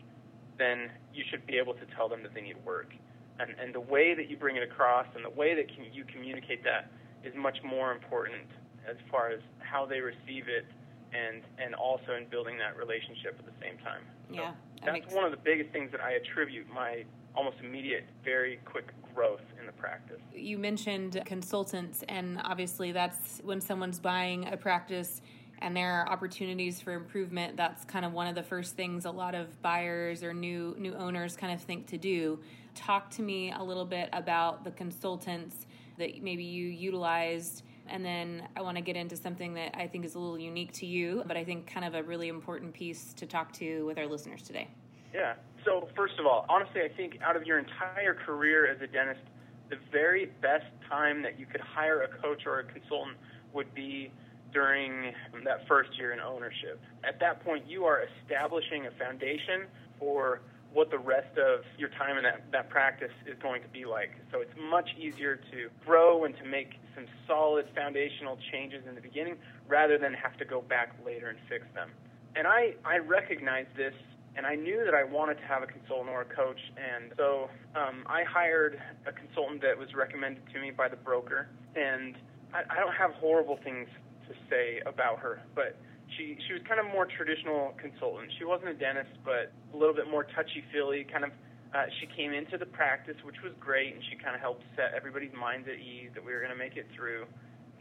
then 0.58 0.90
you 1.14 1.24
should 1.30 1.46
be 1.46 1.58
able 1.58 1.74
to 1.76 1.86
tell 1.96 2.10
them 2.10 2.24
that 2.24 2.34
they 2.34 2.42
need 2.42 2.58
work. 2.66 2.94
And, 3.40 3.52
and 3.62 3.74
the 3.74 3.80
way 3.80 4.16
that 4.16 4.30
you 4.30 4.38
bring 4.38 4.58
it 4.58 4.64
across 4.64 5.06
and 5.16 5.24
the 5.24 5.30
way 5.30 5.56
that 5.56 5.68
can, 5.70 5.86
you 5.94 6.04
communicate 6.04 6.64
that 6.64 6.92
is 7.24 7.34
much 7.36 7.58
more 7.64 7.92
important 7.92 8.48
as 8.90 8.96
far 9.12 9.30
as 9.30 9.40
how 9.60 9.86
they 9.86 10.00
receive 10.00 10.48
it 10.48 10.66
and 11.14 11.42
and 11.58 11.74
also 11.76 12.16
in 12.16 12.28
building 12.30 12.58
that 12.58 12.78
relationship 12.78 13.36
at 13.40 13.46
the 13.46 13.58
same 13.62 13.78
time. 13.80 14.02
Yeah, 14.32 14.52
that 14.86 15.02
that's 15.02 15.14
one 15.14 15.26
of 15.26 15.32
the 15.32 15.38
biggest 15.38 15.72
things 15.72 15.92
that 15.92 16.02
I 16.02 16.14
attribute 16.14 16.68
my 16.74 17.04
almost 17.36 17.58
immediate, 17.64 18.06
very 18.24 18.60
quick 18.66 18.92
growth 19.14 19.42
in 19.60 19.66
the 19.66 19.72
practice. 19.74 20.20
You 20.34 20.58
mentioned 20.58 21.22
consultants, 21.26 22.04
and 22.08 22.40
obviously 22.44 22.92
that's 22.92 23.40
when 23.44 23.62
someone's 23.62 24.00
buying 24.00 24.48
a 24.52 24.58
practice 24.58 25.22
and 25.62 25.76
there 25.76 25.92
are 25.92 26.10
opportunities 26.10 26.80
for 26.80 26.94
improvement. 26.94 27.58
That's 27.58 27.84
kind 27.86 28.06
of 28.06 28.14
one 28.14 28.28
of 28.28 28.36
the 28.36 28.44
first 28.44 28.76
things 28.76 29.06
a 29.06 29.12
lot 29.12 29.36
of 29.36 29.62
buyers 29.62 30.24
or 30.24 30.34
new 30.34 30.76
new 30.78 30.96
owners 30.96 31.36
kind 31.36 31.54
of 31.54 31.62
think 31.62 31.88
to 31.88 31.98
do. 31.98 32.40
Talk 32.76 33.10
to 33.12 33.22
me 33.22 33.52
a 33.52 33.62
little 33.62 33.86
bit 33.86 34.10
about 34.14 34.64
the 34.64 34.72
consultants 34.72 35.66
that 36.00 36.24
maybe 36.24 36.44
you 36.44 36.66
utilized 36.68 37.64
and 37.92 38.06
then 38.06 38.48
I 38.56 38.62
want 38.62 38.78
to 38.78 38.82
get 38.82 38.96
into 38.96 39.16
something 39.16 39.54
that 39.56 39.76
I 39.76 39.88
think 39.88 40.06
is 40.06 40.16
a 40.16 40.20
little 40.20 40.40
unique 40.40 40.72
to 40.74 40.86
you, 40.86 41.24
but 41.26 41.36
I 41.36 41.44
think 41.44 41.68
kind 41.68 41.86
of 41.86 41.96
a 41.96 42.04
really 42.04 42.28
important 42.28 42.74
piece 42.74 43.14
to 43.16 43.26
talk 43.26 43.52
to 43.54 43.86
with 43.86 43.98
our 43.98 44.06
listeners 44.06 44.44
today. 44.44 44.68
Yeah. 45.14 45.34
So, 45.66 45.90
first 45.96 46.14
of 46.20 46.26
all, 46.26 46.46
honestly, 46.50 46.82
I 46.82 46.90
think 46.96 47.18
out 47.22 47.36
of 47.36 47.44
your 47.44 47.60
entire 47.60 48.14
career 48.14 48.72
as 48.72 48.80
a 48.82 48.88
dentist, 48.88 49.22
the 49.70 49.78
very 49.92 50.28
best 50.42 50.66
time 50.88 51.22
that 51.24 51.40
you 51.40 51.46
could 51.46 51.62
hire 51.62 52.04
a 52.04 52.08
coach 52.22 52.44
or 52.46 52.60
a 52.60 52.64
consultant 52.64 53.18
would 53.54 53.74
be 53.74 54.12
during 54.54 55.14
that 55.44 55.68
first 55.68 55.90
year 55.98 56.14
in 56.14 56.20
ownership. 56.20 56.80
At 57.04 57.20
that 57.20 57.44
point, 57.44 57.66
you 57.68 57.86
are 57.86 58.04
establishing 58.24 58.88
a 58.88 58.92
foundation 58.92 59.66
for 60.00 60.42
what 60.74 60.92
the 60.92 60.98
rest 61.00 61.38
of 61.38 61.62
your 61.78 61.90
time 61.90 62.18
in 62.18 62.24
that, 62.24 62.44
that 62.52 62.70
practice 62.70 63.12
is 63.26 63.36
going 63.42 63.62
to 63.62 63.68
be 63.70 63.86
like. 63.86 64.12
So 64.32 64.42
it's 64.42 64.54
much 64.70 64.90
easier 64.98 65.38
to 65.52 65.70
grow 65.86 66.26
and 66.26 66.36
to 66.38 66.46
make 66.46 66.74
some 66.96 67.06
solid 67.28 67.66
foundational 67.76 68.38
changes 68.52 68.84
in 68.88 68.96
the 68.96 69.02
beginning 69.02 69.38
rather 69.68 69.98
than 69.98 70.14
have 70.14 70.38
to 70.38 70.46
go 70.46 70.62
back 70.62 70.96
later 71.06 71.30
and 71.30 71.40
fix 71.50 71.66
them. 71.74 71.90
And 72.36 72.46
I, 72.46 72.76
I 72.86 72.98
recognize 72.98 73.66
this 73.76 73.94
and 74.36 74.46
I 74.46 74.56
knew 74.56 74.86
that 74.86 74.94
I 74.94 75.04
wanted 75.04 75.36
to 75.36 75.44
have 75.46 75.64
a 75.64 75.68
consultant 75.68 76.10
or 76.10 76.22
a 76.22 76.26
coach, 76.26 76.60
and 76.78 77.12
so 77.18 77.50
um, 77.76 78.04
I 78.06 78.24
hired 78.24 78.80
a 79.06 79.12
consultant 79.12 79.62
that 79.64 79.78
was 79.78 79.94
recommended 79.96 80.44
to 80.54 80.62
me 80.62 80.72
by 80.72 80.88
the 80.88 80.96
broker. 80.96 81.50
And 81.76 82.16
I, 82.54 82.62
I 82.70 82.80
don't 82.80 82.94
have 82.94 83.12
horrible 83.14 83.60
things 83.64 83.90
to 84.28 84.34
say 84.50 84.82
about 84.86 85.20
her, 85.20 85.42
but 85.56 85.78
she 86.18 86.38
she 86.48 86.54
was 86.54 86.62
kind 86.68 86.80
of 86.80 86.88
more 86.88 87.06
traditional 87.06 87.74
consultant. 87.78 88.32
She 88.38 88.46
wasn't 88.46 88.70
a 88.70 88.74
dentist, 88.74 89.12
but 89.24 89.52
a 89.74 89.78
little 89.78 89.94
bit 89.94 90.10
more 90.10 90.24
touchy 90.24 90.64
feely. 90.72 91.04
Kind 91.04 91.26
of, 91.26 91.32
uh, 91.74 91.86
she 92.00 92.08
came 92.08 92.34
into 92.34 92.58
the 92.58 92.66
practice, 92.66 93.18
which 93.24 93.42
was 93.44 93.54
great, 93.60 93.94
and 93.94 94.04
she 94.10 94.16
kind 94.16 94.36
of 94.36 94.42
helped 94.42 94.64
set 94.76 94.94
everybody's 94.96 95.34
minds 95.34 95.68
at 95.68 95.80
ease 95.80 96.10
that 96.14 96.24
we 96.24 96.34
were 96.34 96.40
going 96.40 96.52
to 96.52 96.58
make 96.58 96.78
it 96.78 96.88
through. 96.96 97.26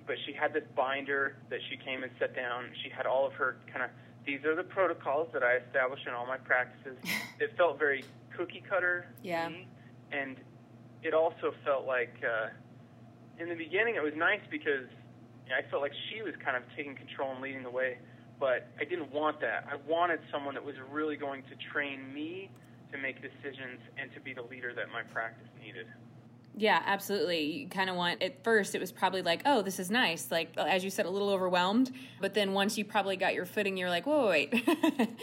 But 0.06 0.16
she 0.26 0.32
had 0.32 0.52
this 0.52 0.64
binder 0.76 1.36
that 1.50 1.60
she 1.70 1.76
came 1.76 2.02
and 2.02 2.12
set 2.18 2.34
down. 2.34 2.70
She 2.82 2.90
had 2.90 3.06
all 3.06 3.26
of 3.26 3.32
her 3.34 3.56
kind 3.72 3.84
of 3.84 3.90
these 4.26 4.44
are 4.44 4.54
the 4.54 4.62
protocols 4.62 5.28
that 5.32 5.42
I 5.42 5.56
establish 5.56 6.00
in 6.06 6.12
all 6.12 6.26
my 6.26 6.36
practices. 6.36 6.98
it 7.40 7.56
felt 7.56 7.78
very 7.78 8.04
cookie 8.36 8.62
cutter. 8.68 9.06
Yeah. 9.22 9.50
And 10.12 10.36
it 11.02 11.14
also 11.14 11.54
felt 11.64 11.86
like 11.86 12.14
uh, 12.22 12.48
in 13.38 13.48
the 13.48 13.54
beginning 13.54 13.94
it 13.94 14.02
was 14.02 14.12
nice 14.16 14.40
because 14.50 14.84
I 15.48 15.68
felt 15.70 15.80
like 15.80 15.92
she 16.10 16.22
was 16.22 16.34
kind 16.44 16.56
of 16.56 16.62
taking 16.76 16.94
control 16.94 17.32
and 17.32 17.40
leading 17.40 17.62
the 17.62 17.70
way 17.70 17.98
but 18.40 18.68
I 18.78 18.84
didn't 18.84 19.12
want 19.12 19.40
that. 19.40 19.66
I 19.70 19.76
wanted 19.88 20.20
someone 20.32 20.54
that 20.54 20.64
was 20.64 20.76
really 20.90 21.16
going 21.16 21.42
to 21.44 21.70
train 21.72 22.12
me 22.12 22.50
to 22.92 22.98
make 22.98 23.16
decisions 23.16 23.80
and 23.98 24.12
to 24.14 24.20
be 24.20 24.32
the 24.32 24.42
leader 24.42 24.72
that 24.74 24.90
my 24.90 25.02
practice 25.02 25.48
needed. 25.60 25.86
Yeah, 26.58 26.82
absolutely. 26.86 27.42
You 27.42 27.68
kind 27.68 27.88
of 27.88 27.94
want, 27.94 28.20
at 28.20 28.42
first, 28.42 28.74
it 28.74 28.80
was 28.80 28.90
probably 28.90 29.22
like, 29.22 29.42
oh, 29.46 29.62
this 29.62 29.78
is 29.78 29.92
nice. 29.92 30.32
Like, 30.32 30.56
as 30.56 30.82
you 30.82 30.90
said, 30.90 31.06
a 31.06 31.10
little 31.10 31.30
overwhelmed. 31.30 31.92
But 32.20 32.34
then 32.34 32.52
once 32.52 32.76
you 32.76 32.84
probably 32.84 33.16
got 33.16 33.32
your 33.32 33.46
footing, 33.46 33.76
you're 33.76 33.90
like, 33.90 34.06
whoa, 34.06 34.28
wait, 34.28 34.52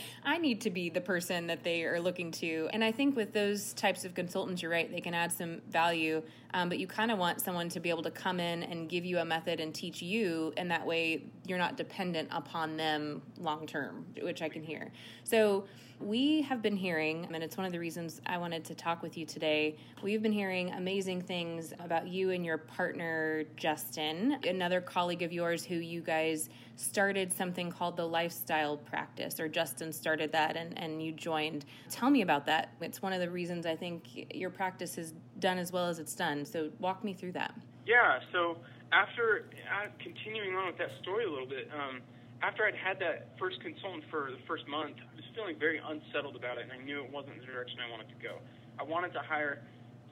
I 0.23 0.37
need 0.37 0.61
to 0.61 0.69
be 0.69 0.89
the 0.89 1.01
person 1.01 1.47
that 1.47 1.61
they 1.61 1.83
are 1.83 1.99
looking 1.99 2.31
to. 2.33 2.69
And 2.71 2.85
I 2.85 2.93
think 2.93 3.17
with 3.17 3.33
those 3.33 3.73
types 3.73 4.05
of 4.05 4.13
consultants, 4.13 4.61
you're 4.61 4.71
right, 4.71 4.89
they 4.89 5.01
can 5.01 5.13
add 5.13 5.31
some 5.33 5.61
value. 5.69 6.23
Um, 6.55 6.69
but 6.69 6.79
you 6.79 6.87
kind 6.87 7.11
of 7.11 7.19
want 7.19 7.41
someone 7.41 7.67
to 7.67 7.81
be 7.81 7.89
able 7.89 8.01
to 8.03 8.11
come 8.11 8.39
in 8.39 8.63
and 8.63 8.87
give 8.87 9.03
you 9.03 9.19
a 9.19 9.25
method 9.25 9.59
and 9.59 9.75
teach 9.75 10.01
you, 10.01 10.53
and 10.55 10.71
that 10.71 10.85
way 10.85 11.21
you're 11.45 11.57
not 11.57 11.75
dependent 11.75 12.29
upon 12.31 12.77
them 12.77 13.21
long 13.37 13.67
term, 13.67 14.05
which 14.21 14.41
I 14.41 14.47
can 14.47 14.63
hear. 14.63 14.89
So 15.25 15.65
we 15.99 16.43
have 16.43 16.61
been 16.61 16.77
hearing, 16.77 17.27
and 17.33 17.43
it's 17.43 17.57
one 17.57 17.65
of 17.65 17.73
the 17.73 17.79
reasons 17.79 18.21
I 18.25 18.37
wanted 18.37 18.63
to 18.65 18.75
talk 18.75 19.03
with 19.03 19.17
you 19.17 19.25
today. 19.25 19.75
We've 20.01 20.21
been 20.21 20.31
hearing 20.31 20.71
amazing 20.71 21.23
things 21.23 21.73
about 21.79 22.07
you 22.07 22.31
and 22.31 22.45
your 22.45 22.57
partner, 22.57 23.43
Justin, 23.57 24.37
another 24.47 24.79
colleague 24.79 25.23
of 25.23 25.33
yours 25.33 25.65
who 25.65 25.75
you 25.75 25.99
guys 25.99 26.49
started 26.75 27.31
something 27.31 27.71
called 27.71 27.97
the 27.97 28.07
lifestyle 28.07 28.77
practice, 28.77 29.39
or 29.39 29.47
Justin 29.47 29.93
started 29.93 30.31
that 30.31 30.57
and, 30.57 30.77
and 30.77 31.01
you 31.01 31.11
joined. 31.11 31.65
Tell 31.89 32.09
me 32.09 32.21
about 32.21 32.45
that. 32.47 32.73
It's 32.81 33.01
one 33.01 33.13
of 33.13 33.19
the 33.19 33.29
reasons 33.29 33.65
I 33.65 33.75
think 33.75 34.33
your 34.33 34.49
practice 34.49 34.95
has 34.95 35.13
done 35.39 35.57
as 35.57 35.71
well 35.71 35.87
as 35.87 35.99
it's 35.99 36.15
done. 36.15 36.45
So 36.45 36.71
walk 36.79 37.03
me 37.03 37.13
through 37.13 37.33
that. 37.33 37.53
Yeah, 37.85 38.19
so 38.31 38.57
after 38.91 39.45
uh, 39.71 39.87
continuing 40.01 40.55
on 40.55 40.67
with 40.67 40.77
that 40.77 40.89
story 41.01 41.25
a 41.25 41.29
little 41.29 41.47
bit, 41.47 41.69
um, 41.73 42.01
after 42.41 42.65
I'd 42.65 42.75
had 42.75 42.99
that 42.99 43.29
first 43.39 43.61
consultant 43.61 44.03
for 44.09 44.31
the 44.31 44.41
first 44.47 44.67
month, 44.67 44.97
I 44.99 45.15
was 45.15 45.25
feeling 45.33 45.55
very 45.57 45.79
unsettled 45.79 46.35
about 46.35 46.57
it, 46.57 46.63
and 46.63 46.71
I 46.71 46.83
knew 46.83 47.03
it 47.03 47.09
wasn't 47.11 47.39
the 47.39 47.45
direction 47.45 47.79
I 47.79 47.89
wanted 47.89 48.09
to 48.09 48.19
go. 48.21 48.37
I 48.79 48.83
wanted 48.83 49.13
to 49.13 49.19
hire 49.19 49.63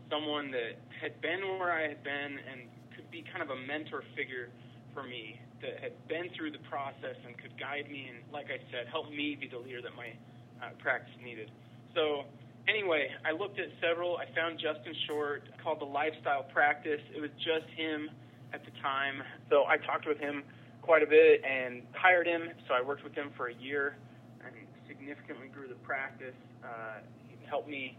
someone 0.10 0.52
that 0.52 0.80
had 1.02 1.20
been 1.22 1.42
where 1.60 1.72
I 1.72 1.88
had 1.88 2.04
been 2.04 2.40
and 2.40 2.70
could 2.96 3.10
be 3.12 3.24
kind 3.24 3.42
of 3.44 3.50
a 3.50 3.60
mentor 3.68 4.04
figure 4.16 4.50
for 4.94 5.04
me 5.04 5.40
that 5.62 5.80
had 5.82 5.96
been 6.08 6.30
through 6.36 6.52
the 6.52 6.64
process 6.70 7.18
and 7.26 7.38
could 7.38 7.58
guide 7.60 7.90
me 7.90 8.10
and, 8.14 8.20
like 8.32 8.48
I 8.48 8.60
said, 8.72 8.88
help 8.92 9.10
me 9.10 9.38
be 9.40 9.48
the 9.48 9.58
leader 9.58 9.82
that 9.82 9.96
my 9.96 10.14
uh, 10.62 10.72
practice 10.80 11.14
needed. 11.24 11.52
So, 11.96 12.24
anyway, 12.68 13.10
I 13.26 13.32
looked 13.32 13.60
at 13.60 13.68
several. 13.82 14.18
I 14.18 14.26
found 14.36 14.60
Justin 14.60 14.94
Short 15.08 15.44
called 15.62 15.80
the 15.80 15.90
Lifestyle 15.90 16.44
Practice. 16.54 17.02
It 17.16 17.22
was 17.22 17.32
just 17.40 17.68
him 17.76 18.10
at 18.54 18.64
the 18.66 18.72
time. 18.82 19.22
So 19.50 19.66
I 19.66 19.78
talked 19.78 20.08
with 20.08 20.20
him 20.20 20.44
quite 20.82 21.02
a 21.02 21.08
bit 21.08 21.42
and 21.44 21.82
hired 21.94 22.28
him. 22.28 22.50
So 22.68 22.74
I 22.74 22.82
worked 22.82 23.04
with 23.04 23.14
him 23.14 23.32
for 23.36 23.48
a 23.48 23.56
year 23.56 23.98
and 24.46 24.54
significantly 24.88 25.48
grew 25.48 25.68
the 25.68 25.80
practice. 25.82 26.38
Uh, 26.64 27.02
he 27.28 27.38
helped 27.48 27.68
me. 27.68 27.98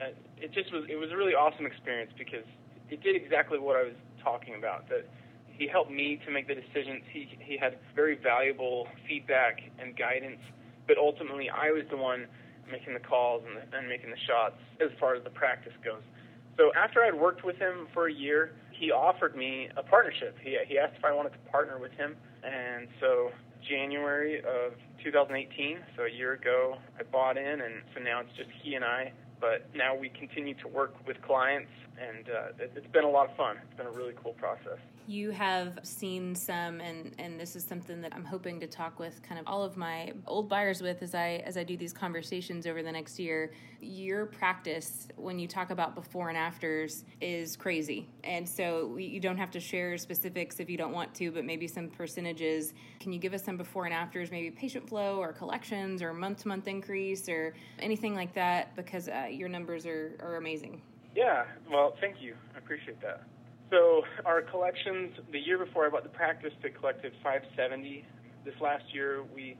Uh, 0.00 0.12
it 0.36 0.52
just 0.52 0.72
was 0.72 0.84
it 0.88 0.96
was 0.96 1.10
a 1.10 1.16
really 1.16 1.34
awesome 1.34 1.66
experience 1.66 2.12
because 2.18 2.44
it 2.90 3.02
did 3.02 3.16
exactly 3.16 3.58
what 3.58 3.76
I 3.76 3.82
was 3.82 3.98
talking 4.22 4.54
about. 4.54 4.88
That 4.88 5.08
he 5.58 5.66
helped 5.66 5.90
me 5.90 6.20
to 6.24 6.30
make 6.30 6.48
the 6.48 6.54
decisions. 6.54 7.02
He 7.12 7.28
he 7.40 7.56
had 7.56 7.78
very 7.94 8.16
valuable 8.16 8.88
feedback 9.08 9.60
and 9.78 9.96
guidance, 9.96 10.40
but 10.86 10.98
ultimately 10.98 11.48
I 11.50 11.70
was 11.70 11.84
the 11.90 11.96
one 11.96 12.26
making 12.70 12.94
the 12.94 13.00
calls 13.00 13.42
and, 13.46 13.56
the, 13.56 13.78
and 13.78 13.88
making 13.88 14.10
the 14.10 14.20
shots 14.26 14.56
as 14.80 14.90
far 14.98 15.14
as 15.14 15.24
the 15.24 15.30
practice 15.30 15.72
goes. 15.84 16.02
So 16.56 16.72
after 16.74 17.04
I'd 17.04 17.14
worked 17.14 17.44
with 17.44 17.56
him 17.56 17.86
for 17.92 18.08
a 18.08 18.12
year, 18.12 18.52
he 18.72 18.90
offered 18.90 19.36
me 19.36 19.68
a 19.76 19.82
partnership. 19.82 20.36
He, 20.42 20.56
he 20.66 20.78
asked 20.78 20.94
if 20.98 21.04
I 21.04 21.12
wanted 21.12 21.32
to 21.32 21.50
partner 21.50 21.78
with 21.78 21.92
him. 21.92 22.16
And 22.42 22.88
so 23.00 23.30
January 23.68 24.38
of 24.40 24.72
2018, 25.04 25.78
so 25.96 26.04
a 26.04 26.10
year 26.10 26.32
ago, 26.32 26.76
I 26.98 27.02
bought 27.04 27.36
in, 27.36 27.60
and 27.60 27.82
so 27.94 28.00
now 28.00 28.20
it's 28.20 28.36
just 28.36 28.48
he 28.62 28.74
and 28.74 28.84
I. 28.84 29.12
But 29.40 29.68
now 29.74 29.94
we 29.94 30.08
continue 30.08 30.54
to 30.62 30.68
work 30.68 30.94
with 31.06 31.20
clients, 31.22 31.70
and 31.98 32.28
uh, 32.28 32.62
it, 32.62 32.72
it's 32.76 32.86
been 32.88 33.04
a 33.04 33.10
lot 33.10 33.30
of 33.30 33.36
fun. 33.36 33.56
It's 33.64 33.76
been 33.76 33.86
a 33.86 33.90
really 33.90 34.14
cool 34.22 34.32
process. 34.34 34.78
You 35.08 35.30
have 35.30 35.78
seen 35.84 36.34
some 36.34 36.80
and 36.80 37.14
and 37.18 37.38
this 37.38 37.54
is 37.54 37.64
something 37.64 38.00
that 38.00 38.12
I'm 38.14 38.24
hoping 38.24 38.58
to 38.60 38.66
talk 38.66 38.98
with 38.98 39.22
kind 39.22 39.38
of 39.38 39.46
all 39.46 39.62
of 39.62 39.76
my 39.76 40.12
old 40.26 40.48
buyers 40.48 40.82
with 40.82 41.02
as 41.02 41.14
I 41.14 41.42
as 41.44 41.56
I 41.56 41.62
do 41.62 41.76
these 41.76 41.92
conversations 41.92 42.66
over 42.66 42.82
the 42.82 42.90
next 42.90 43.18
year. 43.18 43.52
Your 43.80 44.26
practice 44.26 45.06
when 45.16 45.38
you 45.38 45.46
talk 45.46 45.70
about 45.70 45.94
before 45.94 46.28
and 46.28 46.36
afters 46.36 47.04
is 47.20 47.56
crazy. 47.56 48.08
And 48.24 48.48
so 48.48 48.96
you 48.96 49.20
don't 49.20 49.36
have 49.36 49.50
to 49.52 49.60
share 49.60 49.96
specifics 49.96 50.58
if 50.58 50.68
you 50.68 50.76
don't 50.76 50.92
want 50.92 51.14
to 51.14 51.30
but 51.30 51.44
maybe 51.44 51.68
some 51.68 51.88
percentages. 51.88 52.74
Can 52.98 53.12
you 53.12 53.20
give 53.20 53.32
us 53.32 53.44
some 53.44 53.56
before 53.56 53.84
and 53.84 53.94
afters 53.94 54.30
maybe 54.32 54.50
patient 54.50 54.88
flow 54.88 55.18
or 55.18 55.32
collections 55.32 56.02
or 56.02 56.12
month 56.12 56.42
to 56.42 56.48
month 56.48 56.66
increase 56.66 57.28
or 57.28 57.54
anything 57.78 58.14
like 58.16 58.34
that? 58.34 58.74
Because 58.74 59.08
uh, 59.08 59.28
your 59.30 59.48
numbers 59.48 59.86
are, 59.86 60.16
are 60.20 60.36
amazing 60.36 60.82
yeah 61.16 61.44
well 61.72 61.96
thank 62.00 62.16
you 62.20 62.34
i 62.54 62.58
appreciate 62.58 63.00
that 63.00 63.22
so 63.70 64.02
our 64.24 64.42
collections, 64.42 65.12
the 65.32 65.40
year 65.40 65.58
before 65.58 65.86
I 65.86 65.90
bought 65.90 66.04
the 66.04 66.08
practice, 66.08 66.52
they 66.62 66.70
collected 66.70 67.12
570. 67.22 68.04
This 68.44 68.54
last 68.60 68.84
year, 68.92 69.24
we 69.34 69.56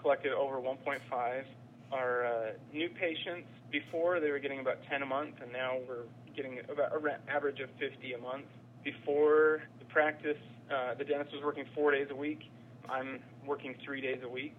collected 0.00 0.32
over 0.32 0.56
1.5. 0.56 1.44
Our 1.92 2.26
uh, 2.26 2.50
new 2.72 2.88
patients, 2.88 3.46
before 3.70 4.18
they 4.18 4.30
were 4.30 4.40
getting 4.40 4.58
about 4.58 4.78
10 4.90 5.02
a 5.02 5.06
month, 5.06 5.36
and 5.40 5.52
now 5.52 5.78
we're 5.88 6.10
getting 6.34 6.58
about 6.70 6.92
an 6.96 7.20
average 7.28 7.60
of 7.60 7.68
50 7.78 8.14
a 8.14 8.18
month. 8.18 8.46
Before 8.82 9.62
the 9.78 9.84
practice, 9.86 10.40
uh, 10.70 10.94
the 10.94 11.04
dentist 11.04 11.32
was 11.32 11.44
working 11.44 11.64
four 11.74 11.92
days 11.92 12.08
a 12.10 12.16
week. 12.16 12.40
I'm 12.88 13.20
working 13.46 13.76
three 13.84 14.00
days 14.00 14.18
a 14.24 14.28
week 14.28 14.58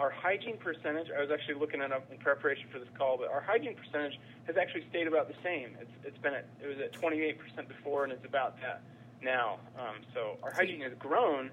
our 0.00 0.10
hygiene 0.10 0.56
percentage, 0.56 1.08
I 1.14 1.20
was 1.20 1.30
actually 1.30 1.60
looking 1.60 1.82
it 1.82 1.92
up 1.92 2.10
in 2.10 2.16
preparation 2.16 2.64
for 2.72 2.78
this 2.78 2.88
call, 2.96 3.18
but 3.18 3.28
our 3.28 3.42
hygiene 3.42 3.76
percentage 3.76 4.18
has 4.46 4.56
actually 4.56 4.84
stayed 4.88 5.06
about 5.06 5.28
the 5.28 5.36
same. 5.44 5.76
It's, 5.78 5.92
it's 6.02 6.18
been 6.18 6.32
at, 6.32 6.46
it 6.62 6.66
was 6.66 6.78
at 6.78 6.92
28% 6.96 7.36
before, 7.68 8.04
and 8.04 8.12
it's 8.12 8.24
about 8.24 8.58
that 8.62 8.80
now. 9.22 9.58
Um, 9.78 9.96
so 10.14 10.38
our 10.42 10.52
hygiene 10.52 10.80
has 10.80 10.94
grown, 10.98 11.50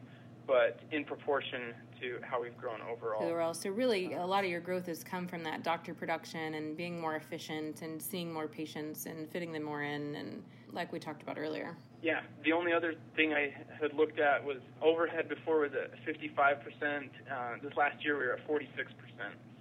but 0.47 0.79
in 0.91 1.03
proportion 1.03 1.73
to 1.99 2.19
how 2.21 2.41
we've 2.41 2.57
grown 2.57 2.79
overall. 2.81 3.21
Overall, 3.21 3.53
so 3.53 3.69
really, 3.69 4.13
a 4.13 4.25
lot 4.25 4.45
of 4.45 4.49
your 4.49 4.61
growth 4.61 4.85
has 4.87 5.03
come 5.03 5.27
from 5.27 5.43
that 5.43 5.61
doctor 5.63 5.93
production 5.93 6.55
and 6.55 6.77
being 6.77 6.99
more 6.99 7.15
efficient 7.17 7.81
and 7.81 8.01
seeing 8.01 8.31
more 8.31 8.47
patients 8.47 9.05
and 9.05 9.29
fitting 9.29 9.51
them 9.51 9.63
more 9.63 9.83
in, 9.83 10.15
and 10.15 10.41
like 10.71 10.91
we 10.93 10.99
talked 10.99 11.21
about 11.21 11.37
earlier. 11.37 11.75
Yeah, 12.01 12.21
the 12.45 12.53
only 12.53 12.71
other 12.71 12.93
thing 13.15 13.33
I 13.33 13.53
had 13.81 13.93
looked 13.93 14.19
at 14.19 14.43
was 14.43 14.57
overhead 14.81 15.27
before 15.27 15.59
was 15.59 15.71
at 15.73 15.91
55%. 16.05 17.09
Uh, 17.29 17.55
this 17.61 17.75
last 17.75 18.03
year 18.03 18.17
we 18.17 18.25
were 18.25 18.33
at 18.33 18.47
46%. 18.47 18.67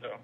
So 0.00 0.16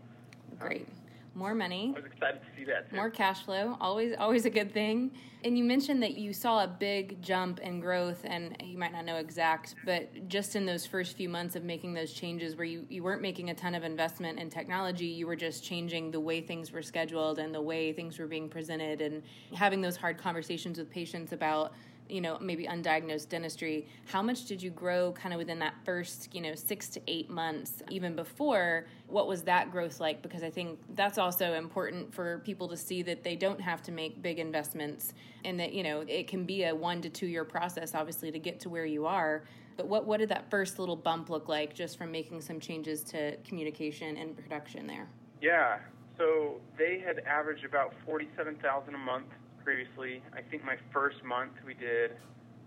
great. 0.58 0.82
Um, 0.82 1.01
more 1.34 1.54
money. 1.54 1.92
I 1.96 2.00
was 2.00 2.10
excited 2.10 2.40
to 2.40 2.46
see 2.56 2.64
that. 2.64 2.90
Too. 2.90 2.96
More 2.96 3.10
cash 3.10 3.44
flow, 3.44 3.76
always 3.80 4.14
always 4.18 4.44
a 4.44 4.50
good 4.50 4.72
thing. 4.72 5.12
And 5.44 5.58
you 5.58 5.64
mentioned 5.64 6.00
that 6.04 6.16
you 6.16 6.32
saw 6.32 6.62
a 6.62 6.68
big 6.68 7.20
jump 7.20 7.58
in 7.58 7.80
growth, 7.80 8.20
and 8.24 8.56
you 8.62 8.78
might 8.78 8.92
not 8.92 9.04
know 9.04 9.16
exact, 9.16 9.74
but 9.84 10.28
just 10.28 10.54
in 10.54 10.64
those 10.64 10.86
first 10.86 11.16
few 11.16 11.28
months 11.28 11.56
of 11.56 11.64
making 11.64 11.94
those 11.94 12.12
changes, 12.12 12.54
where 12.54 12.64
you, 12.64 12.86
you 12.88 13.02
weren't 13.02 13.22
making 13.22 13.50
a 13.50 13.54
ton 13.54 13.74
of 13.74 13.82
investment 13.82 14.38
in 14.38 14.50
technology, 14.50 15.06
you 15.06 15.26
were 15.26 15.34
just 15.34 15.64
changing 15.64 16.12
the 16.12 16.20
way 16.20 16.40
things 16.40 16.70
were 16.70 16.82
scheduled 16.82 17.40
and 17.40 17.52
the 17.52 17.60
way 17.60 17.92
things 17.92 18.20
were 18.20 18.28
being 18.28 18.48
presented, 18.48 19.00
and 19.00 19.22
having 19.52 19.80
those 19.80 19.96
hard 19.96 20.16
conversations 20.16 20.78
with 20.78 20.88
patients 20.88 21.32
about 21.32 21.72
you 22.12 22.20
know 22.20 22.38
maybe 22.40 22.66
undiagnosed 22.66 23.30
dentistry 23.30 23.86
how 24.04 24.20
much 24.20 24.44
did 24.44 24.62
you 24.62 24.70
grow 24.70 25.12
kind 25.12 25.32
of 25.32 25.38
within 25.38 25.58
that 25.58 25.74
first 25.84 26.34
you 26.34 26.40
know 26.42 26.54
six 26.54 26.88
to 26.88 27.00
eight 27.06 27.30
months 27.30 27.82
even 27.90 28.14
before? 28.14 28.86
What 29.06 29.26
was 29.26 29.42
that 29.42 29.70
growth 29.70 29.98
like? 30.00 30.22
Because 30.22 30.42
i 30.42 30.50
think 30.50 30.78
that's 30.94 31.18
also 31.18 31.54
important 31.54 32.12
for 32.12 32.40
people 32.40 32.68
to 32.68 32.76
see 32.76 33.02
that 33.02 33.24
they 33.24 33.36
don't 33.36 33.60
have 33.60 33.82
to 33.82 33.92
make 33.92 34.20
big 34.20 34.38
investments 34.38 35.14
and 35.44 35.58
that 35.58 35.72
you 35.72 35.82
know 35.82 36.04
it 36.06 36.28
can 36.28 36.44
be 36.44 36.64
a 36.64 36.74
one 36.74 37.00
to 37.02 37.08
two 37.08 37.26
year 37.26 37.44
process 37.44 37.94
obviously 37.94 38.30
to 38.30 38.38
get 38.38 38.60
to 38.60 38.68
where 38.68 38.86
you 38.86 39.06
are. 39.06 39.44
But 39.78 39.88
what, 39.88 40.04
what 40.06 40.18
did 40.18 40.28
that 40.28 40.50
first 40.50 40.78
little 40.78 40.96
bump 40.96 41.30
look 41.30 41.48
like 41.48 41.74
just 41.74 41.96
from 41.96 42.12
making 42.12 42.42
some 42.42 42.60
changes 42.60 43.02
to 43.04 43.36
communication 43.38 44.18
and 44.18 44.36
production 44.36 44.86
there? 44.86 45.08
Yeah. 45.40 45.78
So 46.18 46.60
they 46.76 46.98
had 46.98 47.20
averaged 47.20 47.64
about 47.64 47.94
47000 48.04 48.94
a 48.94 48.98
month 48.98 49.28
previously. 49.64 50.22
I 50.34 50.42
think 50.42 50.64
my 50.64 50.76
first 50.92 51.22
month 51.24 51.52
we 51.66 51.74
did 51.74 52.12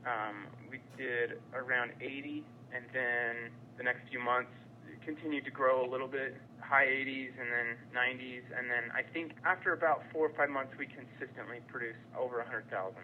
um, 0.06 0.48
we 0.70 0.80
did 0.98 1.42
around 1.54 1.92
80, 2.00 2.44
and 2.74 2.86
then 2.94 3.52
the 3.78 3.84
next 3.84 4.08
few 4.10 4.20
months 4.20 4.52
continued 5.04 5.46
to 5.46 5.52
grow 5.52 5.86
a 5.86 5.90
little 5.90 6.08
bit, 6.08 6.36
high 6.60 6.86
80s 6.86 7.30
and 7.40 7.50
then 7.52 7.78
90s, 7.96 8.44
and 8.58 8.70
then 8.70 8.92
I 8.96 9.02
think 9.02 9.34
after 9.46 9.74
about 9.74 10.04
four 10.12 10.28
or 10.28 10.34
five 10.36 10.50
months 10.50 10.74
we 10.78 10.88
consistently 10.88 11.60
produced 11.68 12.00
over 12.18 12.38
100,000. 12.38 12.96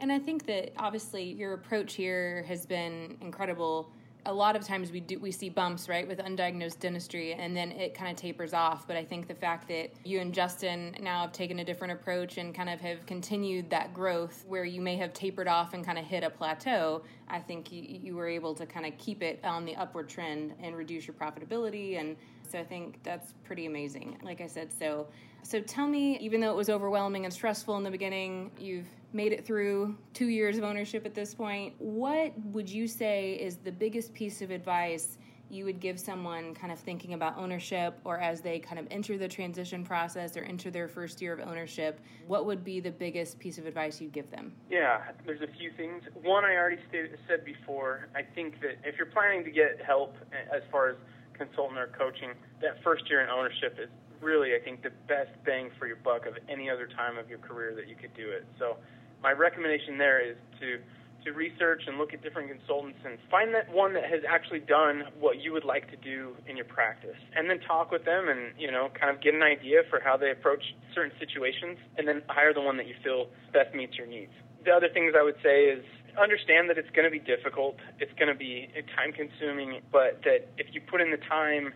And 0.00 0.10
I 0.10 0.18
think 0.18 0.46
that 0.46 0.72
obviously 0.78 1.24
your 1.24 1.52
approach 1.52 1.94
here 1.94 2.44
has 2.48 2.64
been 2.64 3.18
incredible 3.20 3.92
a 4.26 4.32
lot 4.32 4.56
of 4.56 4.66
times 4.66 4.92
we 4.92 5.00
do 5.00 5.18
we 5.18 5.30
see 5.30 5.48
bumps 5.48 5.88
right 5.88 6.06
with 6.06 6.18
undiagnosed 6.18 6.78
dentistry 6.78 7.34
and 7.34 7.56
then 7.56 7.72
it 7.72 7.94
kind 7.94 8.10
of 8.10 8.16
tapers 8.16 8.52
off. 8.52 8.86
But 8.86 8.96
i 8.96 9.04
think 9.04 9.28
the 9.28 9.34
fact 9.34 9.68
that 9.68 9.90
you 10.04 10.20
and 10.20 10.32
justin 10.34 10.96
now 11.00 11.22
have 11.22 11.32
taken 11.32 11.60
a 11.60 11.64
different 11.64 11.92
approach 11.92 12.38
and 12.38 12.54
kind 12.54 12.68
of 12.68 12.80
have 12.80 13.04
continued 13.06 13.70
that 13.70 13.94
growth 13.94 14.44
where 14.46 14.64
you 14.64 14.80
may 14.80 14.96
have 14.96 15.12
tapered 15.12 15.48
off 15.48 15.74
and 15.74 15.84
kind 15.84 15.98
of 15.98 16.04
hit 16.04 16.22
a 16.22 16.30
plateau 16.30 17.02
i 17.28 17.38
think 17.38 17.72
you, 17.72 17.82
you 17.82 18.16
were 18.16 18.28
able 18.28 18.54
to 18.54 18.66
kind 18.66 18.86
of 18.86 18.96
keep 18.98 19.22
it 19.22 19.40
on 19.44 19.64
the 19.64 19.74
upward 19.76 20.08
trend 20.08 20.54
and 20.62 20.76
reduce 20.76 21.06
your 21.06 21.14
profitability. 21.14 21.98
And 21.98 22.16
so 22.50 22.58
i 22.58 22.64
think 22.64 23.02
that's 23.02 23.34
pretty 23.44 23.66
amazing. 23.66 24.18
Like 24.22 24.40
i 24.40 24.46
said 24.46 24.72
so 24.72 25.06
so 25.42 25.60
tell 25.60 25.86
me 25.86 26.18
even 26.18 26.40
though 26.40 26.50
it 26.50 26.56
was 26.56 26.70
overwhelming 26.70 27.24
and 27.24 27.32
stressful 27.32 27.76
in 27.76 27.82
the 27.82 27.90
beginning 27.90 28.50
you've 28.58 28.86
made 29.12 29.32
it 29.32 29.44
through 29.44 29.96
two 30.14 30.28
years 30.28 30.58
of 30.58 30.64
ownership 30.64 31.04
at 31.04 31.14
this 31.14 31.34
point. 31.34 31.74
What 31.78 32.32
would 32.46 32.68
you 32.68 32.86
say 32.86 33.32
is 33.34 33.56
the 33.56 33.72
biggest 33.72 34.14
piece 34.14 34.42
of 34.42 34.50
advice 34.50 35.18
you 35.52 35.64
would 35.64 35.80
give 35.80 35.98
someone 35.98 36.54
kind 36.54 36.72
of 36.72 36.78
thinking 36.78 37.14
about 37.14 37.36
ownership 37.36 37.98
or 38.04 38.20
as 38.20 38.40
they 38.40 38.60
kind 38.60 38.78
of 38.78 38.86
enter 38.88 39.18
the 39.18 39.26
transition 39.26 39.84
process 39.84 40.36
or 40.36 40.44
enter 40.44 40.70
their 40.70 40.86
first 40.86 41.20
year 41.20 41.32
of 41.32 41.40
ownership, 41.40 41.98
what 42.28 42.46
would 42.46 42.62
be 42.62 42.78
the 42.78 42.92
biggest 42.92 43.36
piece 43.40 43.58
of 43.58 43.66
advice 43.66 44.00
you'd 44.00 44.12
give 44.12 44.30
them? 44.30 44.52
Yeah, 44.70 45.00
there's 45.26 45.40
a 45.40 45.52
few 45.58 45.72
things. 45.76 46.04
One, 46.22 46.44
I 46.44 46.54
already 46.54 46.78
stated, 46.88 47.18
said 47.26 47.44
before, 47.44 48.08
I 48.14 48.22
think 48.22 48.60
that 48.60 48.78
if 48.84 48.96
you're 48.96 49.06
planning 49.06 49.42
to 49.42 49.50
get 49.50 49.80
help 49.84 50.14
as 50.54 50.62
far 50.70 50.90
as 50.90 50.96
consultant 51.32 51.80
or 51.80 51.88
coaching, 51.98 52.30
that 52.62 52.80
first 52.84 53.10
year 53.10 53.20
in 53.22 53.28
ownership 53.28 53.76
is 53.82 53.88
really, 54.20 54.54
I 54.54 54.62
think, 54.62 54.82
the 54.82 54.92
best 55.08 55.30
bang 55.44 55.70
for 55.78 55.86
your 55.86 55.96
buck 55.96 56.26
of 56.26 56.34
any 56.48 56.70
other 56.70 56.86
time 56.86 57.18
of 57.18 57.28
your 57.28 57.38
career 57.38 57.74
that 57.74 57.88
you 57.88 57.96
could 57.96 58.14
do 58.14 58.30
it. 58.30 58.46
So, 58.58 58.76
my 59.22 59.32
recommendation 59.32 59.98
there 59.98 60.20
is 60.20 60.36
to 60.60 60.78
to 61.24 61.32
research 61.32 61.82
and 61.86 61.98
look 61.98 62.14
at 62.14 62.22
different 62.22 62.48
consultants 62.48 62.98
and 63.04 63.18
find 63.30 63.54
that 63.54 63.70
one 63.70 63.92
that 63.94 64.04
has 64.04 64.20
actually 64.28 64.60
done 64.60 65.04
what 65.18 65.38
you 65.40 65.52
would 65.52 65.64
like 65.64 65.90
to 65.90 65.96
do 65.96 66.34
in 66.46 66.56
your 66.56 66.64
practice 66.64 67.16
and 67.36 67.48
then 67.50 67.60
talk 67.60 67.90
with 67.90 68.04
them 68.04 68.28
and 68.28 68.52
you 68.58 68.70
know 68.70 68.88
kind 68.98 69.14
of 69.14 69.22
get 69.22 69.34
an 69.34 69.42
idea 69.42 69.82
for 69.90 70.00
how 70.00 70.16
they 70.16 70.30
approach 70.30 70.62
certain 70.94 71.12
situations 71.18 71.78
and 71.98 72.08
then 72.08 72.22
hire 72.28 72.54
the 72.54 72.60
one 72.60 72.76
that 72.76 72.86
you 72.86 72.94
feel 73.02 73.26
best 73.52 73.74
meets 73.74 73.96
your 73.96 74.06
needs 74.06 74.32
the 74.64 74.70
other 74.70 74.88
things 74.92 75.14
i 75.18 75.22
would 75.22 75.36
say 75.42 75.64
is 75.64 75.84
understand 76.20 76.68
that 76.68 76.78
it's 76.78 76.90
going 76.90 77.04
to 77.04 77.10
be 77.10 77.20
difficult 77.20 77.76
it's 77.98 78.12
going 78.18 78.28
to 78.28 78.38
be 78.38 78.68
time 78.96 79.12
consuming 79.12 79.80
but 79.92 80.20
that 80.24 80.48
if 80.58 80.72
you 80.72 80.80
put 80.80 81.00
in 81.00 81.10
the 81.10 81.22
time 81.28 81.72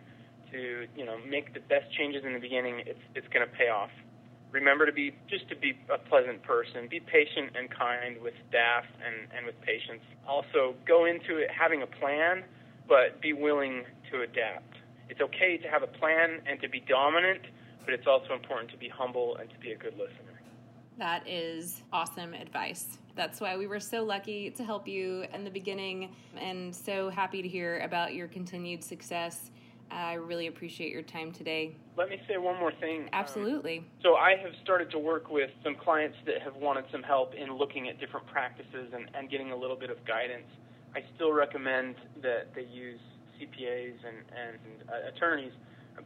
to 0.55 0.87
you 0.97 1.05
know 1.05 1.19
make 1.29 1.53
the 1.53 1.61
best 1.61 1.91
changes 1.99 2.25
in 2.25 2.33
the 2.33 2.39
beginning, 2.39 2.81
it's 2.87 3.03
it's 3.15 3.29
going 3.29 3.47
to 3.47 3.53
pay 3.53 3.69
off. 3.69 3.91
Remember 4.53 4.87
to 4.87 4.93
be 4.93 5.13
just 5.29 5.49
to 5.49 5.57
be 5.57 5.75
a 5.93 5.99
pleasant 5.99 6.43
person. 6.43 6.87
Be 6.89 7.01
patient 7.01 7.59
and 7.59 7.69
kind 7.71 8.23
with 8.23 8.35
staff 8.49 8.85
and 9.05 9.27
and 9.37 9.45
with 9.45 9.61
patients. 9.61 10.05
Also, 10.27 10.75
go 10.87 11.05
into 11.05 11.39
it 11.39 11.51
having 11.51 11.83
a 11.83 11.91
plan, 11.99 12.45
but 12.89 13.21
be 13.21 13.33
willing 13.33 13.83
to 14.11 14.23
adapt. 14.23 14.79
It's 15.11 15.21
okay 15.21 15.59
to 15.59 15.69
have 15.69 15.83
a 15.83 15.91
plan 15.99 16.41
and 16.47 16.61
to 16.63 16.69
be 16.69 16.81
dominant, 16.81 17.43
but 17.85 17.93
it's 17.93 18.07
also 18.07 18.33
important 18.33 18.71
to 18.71 18.79
be 18.79 18.89
humble 18.89 19.37
and 19.37 19.51
to 19.51 19.59
be 19.59 19.73
a 19.73 19.77
good 19.77 19.93
listener. 19.99 20.41
That 20.99 21.29
is 21.29 21.83
awesome 21.93 22.35
advice. 22.35 22.99
That's 23.17 23.41
why 23.41 23.57
we 23.57 23.67
were 23.67 23.81
so 23.81 24.05
lucky 24.05 24.51
to 24.51 24.65
help 24.65 24.87
you 24.87 25.25
in 25.35 25.43
the 25.43 25.51
beginning 25.51 26.15
and 26.37 26.75
so 26.75 27.11
happy 27.11 27.43
to 27.43 27.49
hear 27.49 27.81
about 27.81 28.15
your 28.15 28.29
continued 28.29 28.83
success 28.83 29.51
I 29.91 30.15
really 30.15 30.47
appreciate 30.47 30.93
your 30.93 31.03
time 31.03 31.33
today. 31.33 31.77
Let 31.97 32.09
me 32.09 32.21
say 32.29 32.37
one 32.37 32.59
more 32.59 32.73
thing. 32.81 33.09
Absolutely. 33.13 33.79
Um, 33.79 33.85
so, 34.03 34.15
I 34.17 34.37
have 34.37 34.53
started 34.63 34.91
to 34.91 34.99
work 34.99 35.31
with 35.31 35.51
some 35.63 35.75
clients 35.75 36.17
that 36.27 36.43
have 36.43 36.57
wanted 36.57 36.85
some 36.91 37.03
help 37.03 37.35
in 37.35 37.57
looking 37.57 37.89
at 37.89 38.01
different 38.01 38.27
practices 38.27 38.93
and, 38.93 39.09
and 39.15 39.31
getting 39.31 39.53
a 39.53 39.57
little 39.57 39.77
bit 39.77 39.91
of 39.91 40.05
guidance. 40.05 40.47
I 40.95 41.01
still 41.15 41.33
recommend 41.33 41.97
that 42.23 42.55
they 42.55 42.65
use 42.65 43.01
CPAs 43.41 43.95
and, 44.07 44.19
and 44.31 44.89
uh, 44.89 45.09
attorneys, 45.15 45.53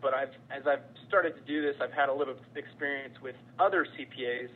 but 0.00 0.14
I've, 0.14 0.32
as 0.50 0.66
I've 0.66 0.84
started 1.06 1.34
to 1.36 1.42
do 1.42 1.62
this, 1.62 1.76
I've 1.80 1.92
had 1.92 2.08
a 2.08 2.14
little 2.14 2.36
experience 2.56 3.14
with 3.22 3.34
other 3.58 3.86
CPAs, 3.86 4.48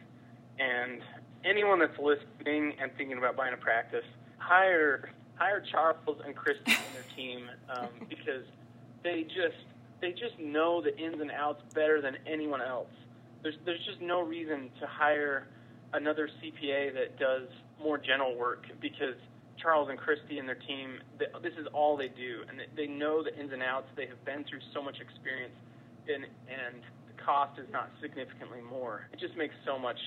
and 0.59 1.01
anyone 1.45 1.79
that's 1.79 1.99
listening 1.99 2.75
and 2.81 2.91
thinking 2.97 3.19
about 3.19 3.37
buying 3.37 3.55
a 3.55 3.59
practice, 3.59 4.05
hire 4.39 5.11
hire 5.37 5.63
Charles 5.71 6.21
and 6.25 6.37
Christy 6.37 6.73
and 6.73 6.95
their 6.95 7.05
team 7.17 7.51
um, 7.75 7.89
because 8.09 8.45
they 9.03 9.23
just 9.25 9.57
they 10.01 10.13
just 10.13 10.39
know 10.39 10.83
the 10.83 10.97
ins 10.99 11.21
and 11.21 11.31
outs 11.31 11.63
better 11.75 12.01
than 12.01 12.17
anyone 12.27 12.61
else. 12.61 12.91
There's 13.43 13.57
there's 13.65 13.85
just 13.85 14.01
no 14.01 14.23
reason 14.23 14.71
to 14.81 14.87
hire 14.87 15.49
another 15.93 16.29
CPA 16.41 16.95
that 16.95 17.19
does 17.19 17.49
more 17.81 17.99
general 17.99 18.37
work 18.37 18.67
because 18.81 19.15
Charles 19.61 19.89
and 19.91 19.99
Christy 19.99 20.39
and 20.39 20.49
their 20.49 20.59
team, 20.67 20.99
this 21.19 21.53
is 21.59 21.67
all 21.73 21.97
they 21.97 22.09
do, 22.09 22.43
and 22.49 22.61
they 22.77 22.87
know 22.87 23.23
the 23.23 23.37
ins 23.39 23.53
and 23.53 23.63
outs. 23.63 23.87
They 23.97 24.07
have 24.07 24.23
been 24.25 24.45
through 24.45 24.61
so 24.75 24.83
much 24.83 24.99
experience, 25.01 25.55
and 26.09 26.25
and 26.51 26.83
the 27.07 27.23
cost 27.23 27.59
is 27.59 27.67
not 27.73 27.91
significantly 28.01 28.61
more. 28.61 29.07
It 29.13 29.21
just 29.21 29.37
makes 29.37 29.55
so 29.65 29.79
much 29.79 29.99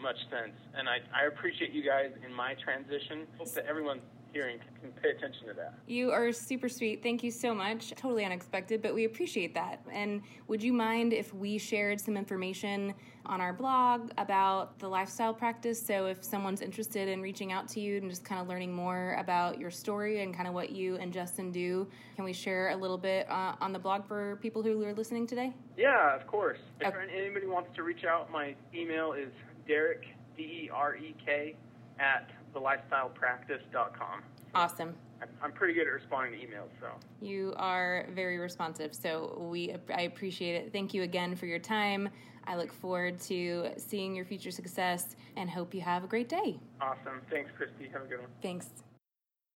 much 0.00 0.18
sense, 0.30 0.56
and 0.74 0.88
I 0.88 0.98
I 1.12 1.26
appreciate 1.26 1.72
you 1.72 1.84
guys 1.84 2.10
in 2.24 2.32
my 2.32 2.54
transition. 2.54 3.26
Hope 3.38 3.52
that 3.52 3.66
everyone 3.66 4.00
hearing 4.32 4.58
can 4.80 4.92
pay 5.02 5.10
attention 5.10 5.46
to 5.46 5.54
that. 5.54 5.74
You 5.86 6.10
are 6.10 6.32
super 6.32 6.68
sweet. 6.68 7.02
Thank 7.02 7.22
you 7.22 7.30
so 7.30 7.54
much. 7.54 7.90
Totally 7.90 8.24
unexpected, 8.24 8.82
but 8.82 8.94
we 8.94 9.04
appreciate 9.04 9.54
that. 9.54 9.84
And 9.90 10.22
would 10.48 10.62
you 10.62 10.72
mind 10.72 11.12
if 11.12 11.32
we 11.34 11.58
shared 11.58 12.00
some 12.00 12.16
information 12.16 12.94
on 13.24 13.40
our 13.40 13.52
blog 13.52 14.10
about 14.18 14.78
the 14.78 14.88
lifestyle 14.88 15.32
practice? 15.32 15.80
So 15.80 16.06
if 16.06 16.24
someone's 16.24 16.60
interested 16.60 17.08
in 17.08 17.22
reaching 17.22 17.52
out 17.52 17.68
to 17.68 17.80
you 17.80 17.98
and 17.98 18.10
just 18.10 18.24
kind 18.24 18.40
of 18.40 18.48
learning 18.48 18.72
more 18.72 19.16
about 19.18 19.58
your 19.58 19.70
story 19.70 20.22
and 20.22 20.34
kind 20.34 20.48
of 20.48 20.54
what 20.54 20.70
you 20.70 20.96
and 20.96 21.12
Justin 21.12 21.52
do, 21.52 21.86
can 22.16 22.24
we 22.24 22.32
share 22.32 22.70
a 22.70 22.76
little 22.76 22.98
bit 22.98 23.30
uh, 23.30 23.54
on 23.60 23.72
the 23.72 23.78
blog 23.78 24.04
for 24.06 24.36
people 24.42 24.62
who 24.62 24.82
are 24.84 24.94
listening 24.94 25.26
today? 25.26 25.52
Yeah, 25.76 26.14
of 26.16 26.26
course. 26.26 26.58
If 26.80 26.88
okay. 26.88 26.98
anybody 27.16 27.46
wants 27.46 27.70
to 27.76 27.82
reach 27.82 28.04
out, 28.04 28.30
my 28.30 28.54
email 28.74 29.12
is 29.12 29.30
Derek, 29.68 30.04
D 30.36 30.42
E 30.42 30.70
R 30.72 30.96
E 30.96 31.14
K, 31.24 31.54
at 31.98 32.30
thelifestylepractice.com. 32.54 34.22
Awesome. 34.54 34.94
I'm 35.40 35.52
pretty 35.52 35.74
good 35.74 35.86
at 35.86 35.92
responding 35.92 36.40
to 36.40 36.46
emails, 36.46 36.68
so. 36.80 36.88
You 37.20 37.54
are 37.56 38.06
very 38.12 38.38
responsive, 38.38 38.94
so 38.94 39.38
we 39.50 39.74
I 39.94 40.02
appreciate 40.02 40.56
it. 40.56 40.72
Thank 40.72 40.94
you 40.94 41.02
again 41.02 41.36
for 41.36 41.46
your 41.46 41.60
time. 41.60 42.08
I 42.44 42.56
look 42.56 42.72
forward 42.72 43.20
to 43.22 43.68
seeing 43.76 44.16
your 44.16 44.24
future 44.24 44.50
success 44.50 45.14
and 45.36 45.48
hope 45.48 45.74
you 45.74 45.80
have 45.80 46.02
a 46.02 46.08
great 46.08 46.28
day. 46.28 46.58
Awesome. 46.80 47.20
Thanks, 47.30 47.50
Christy. 47.56 47.88
Have 47.92 48.02
a 48.02 48.06
good 48.06 48.18
one. 48.18 48.28
Thanks. 48.42 48.68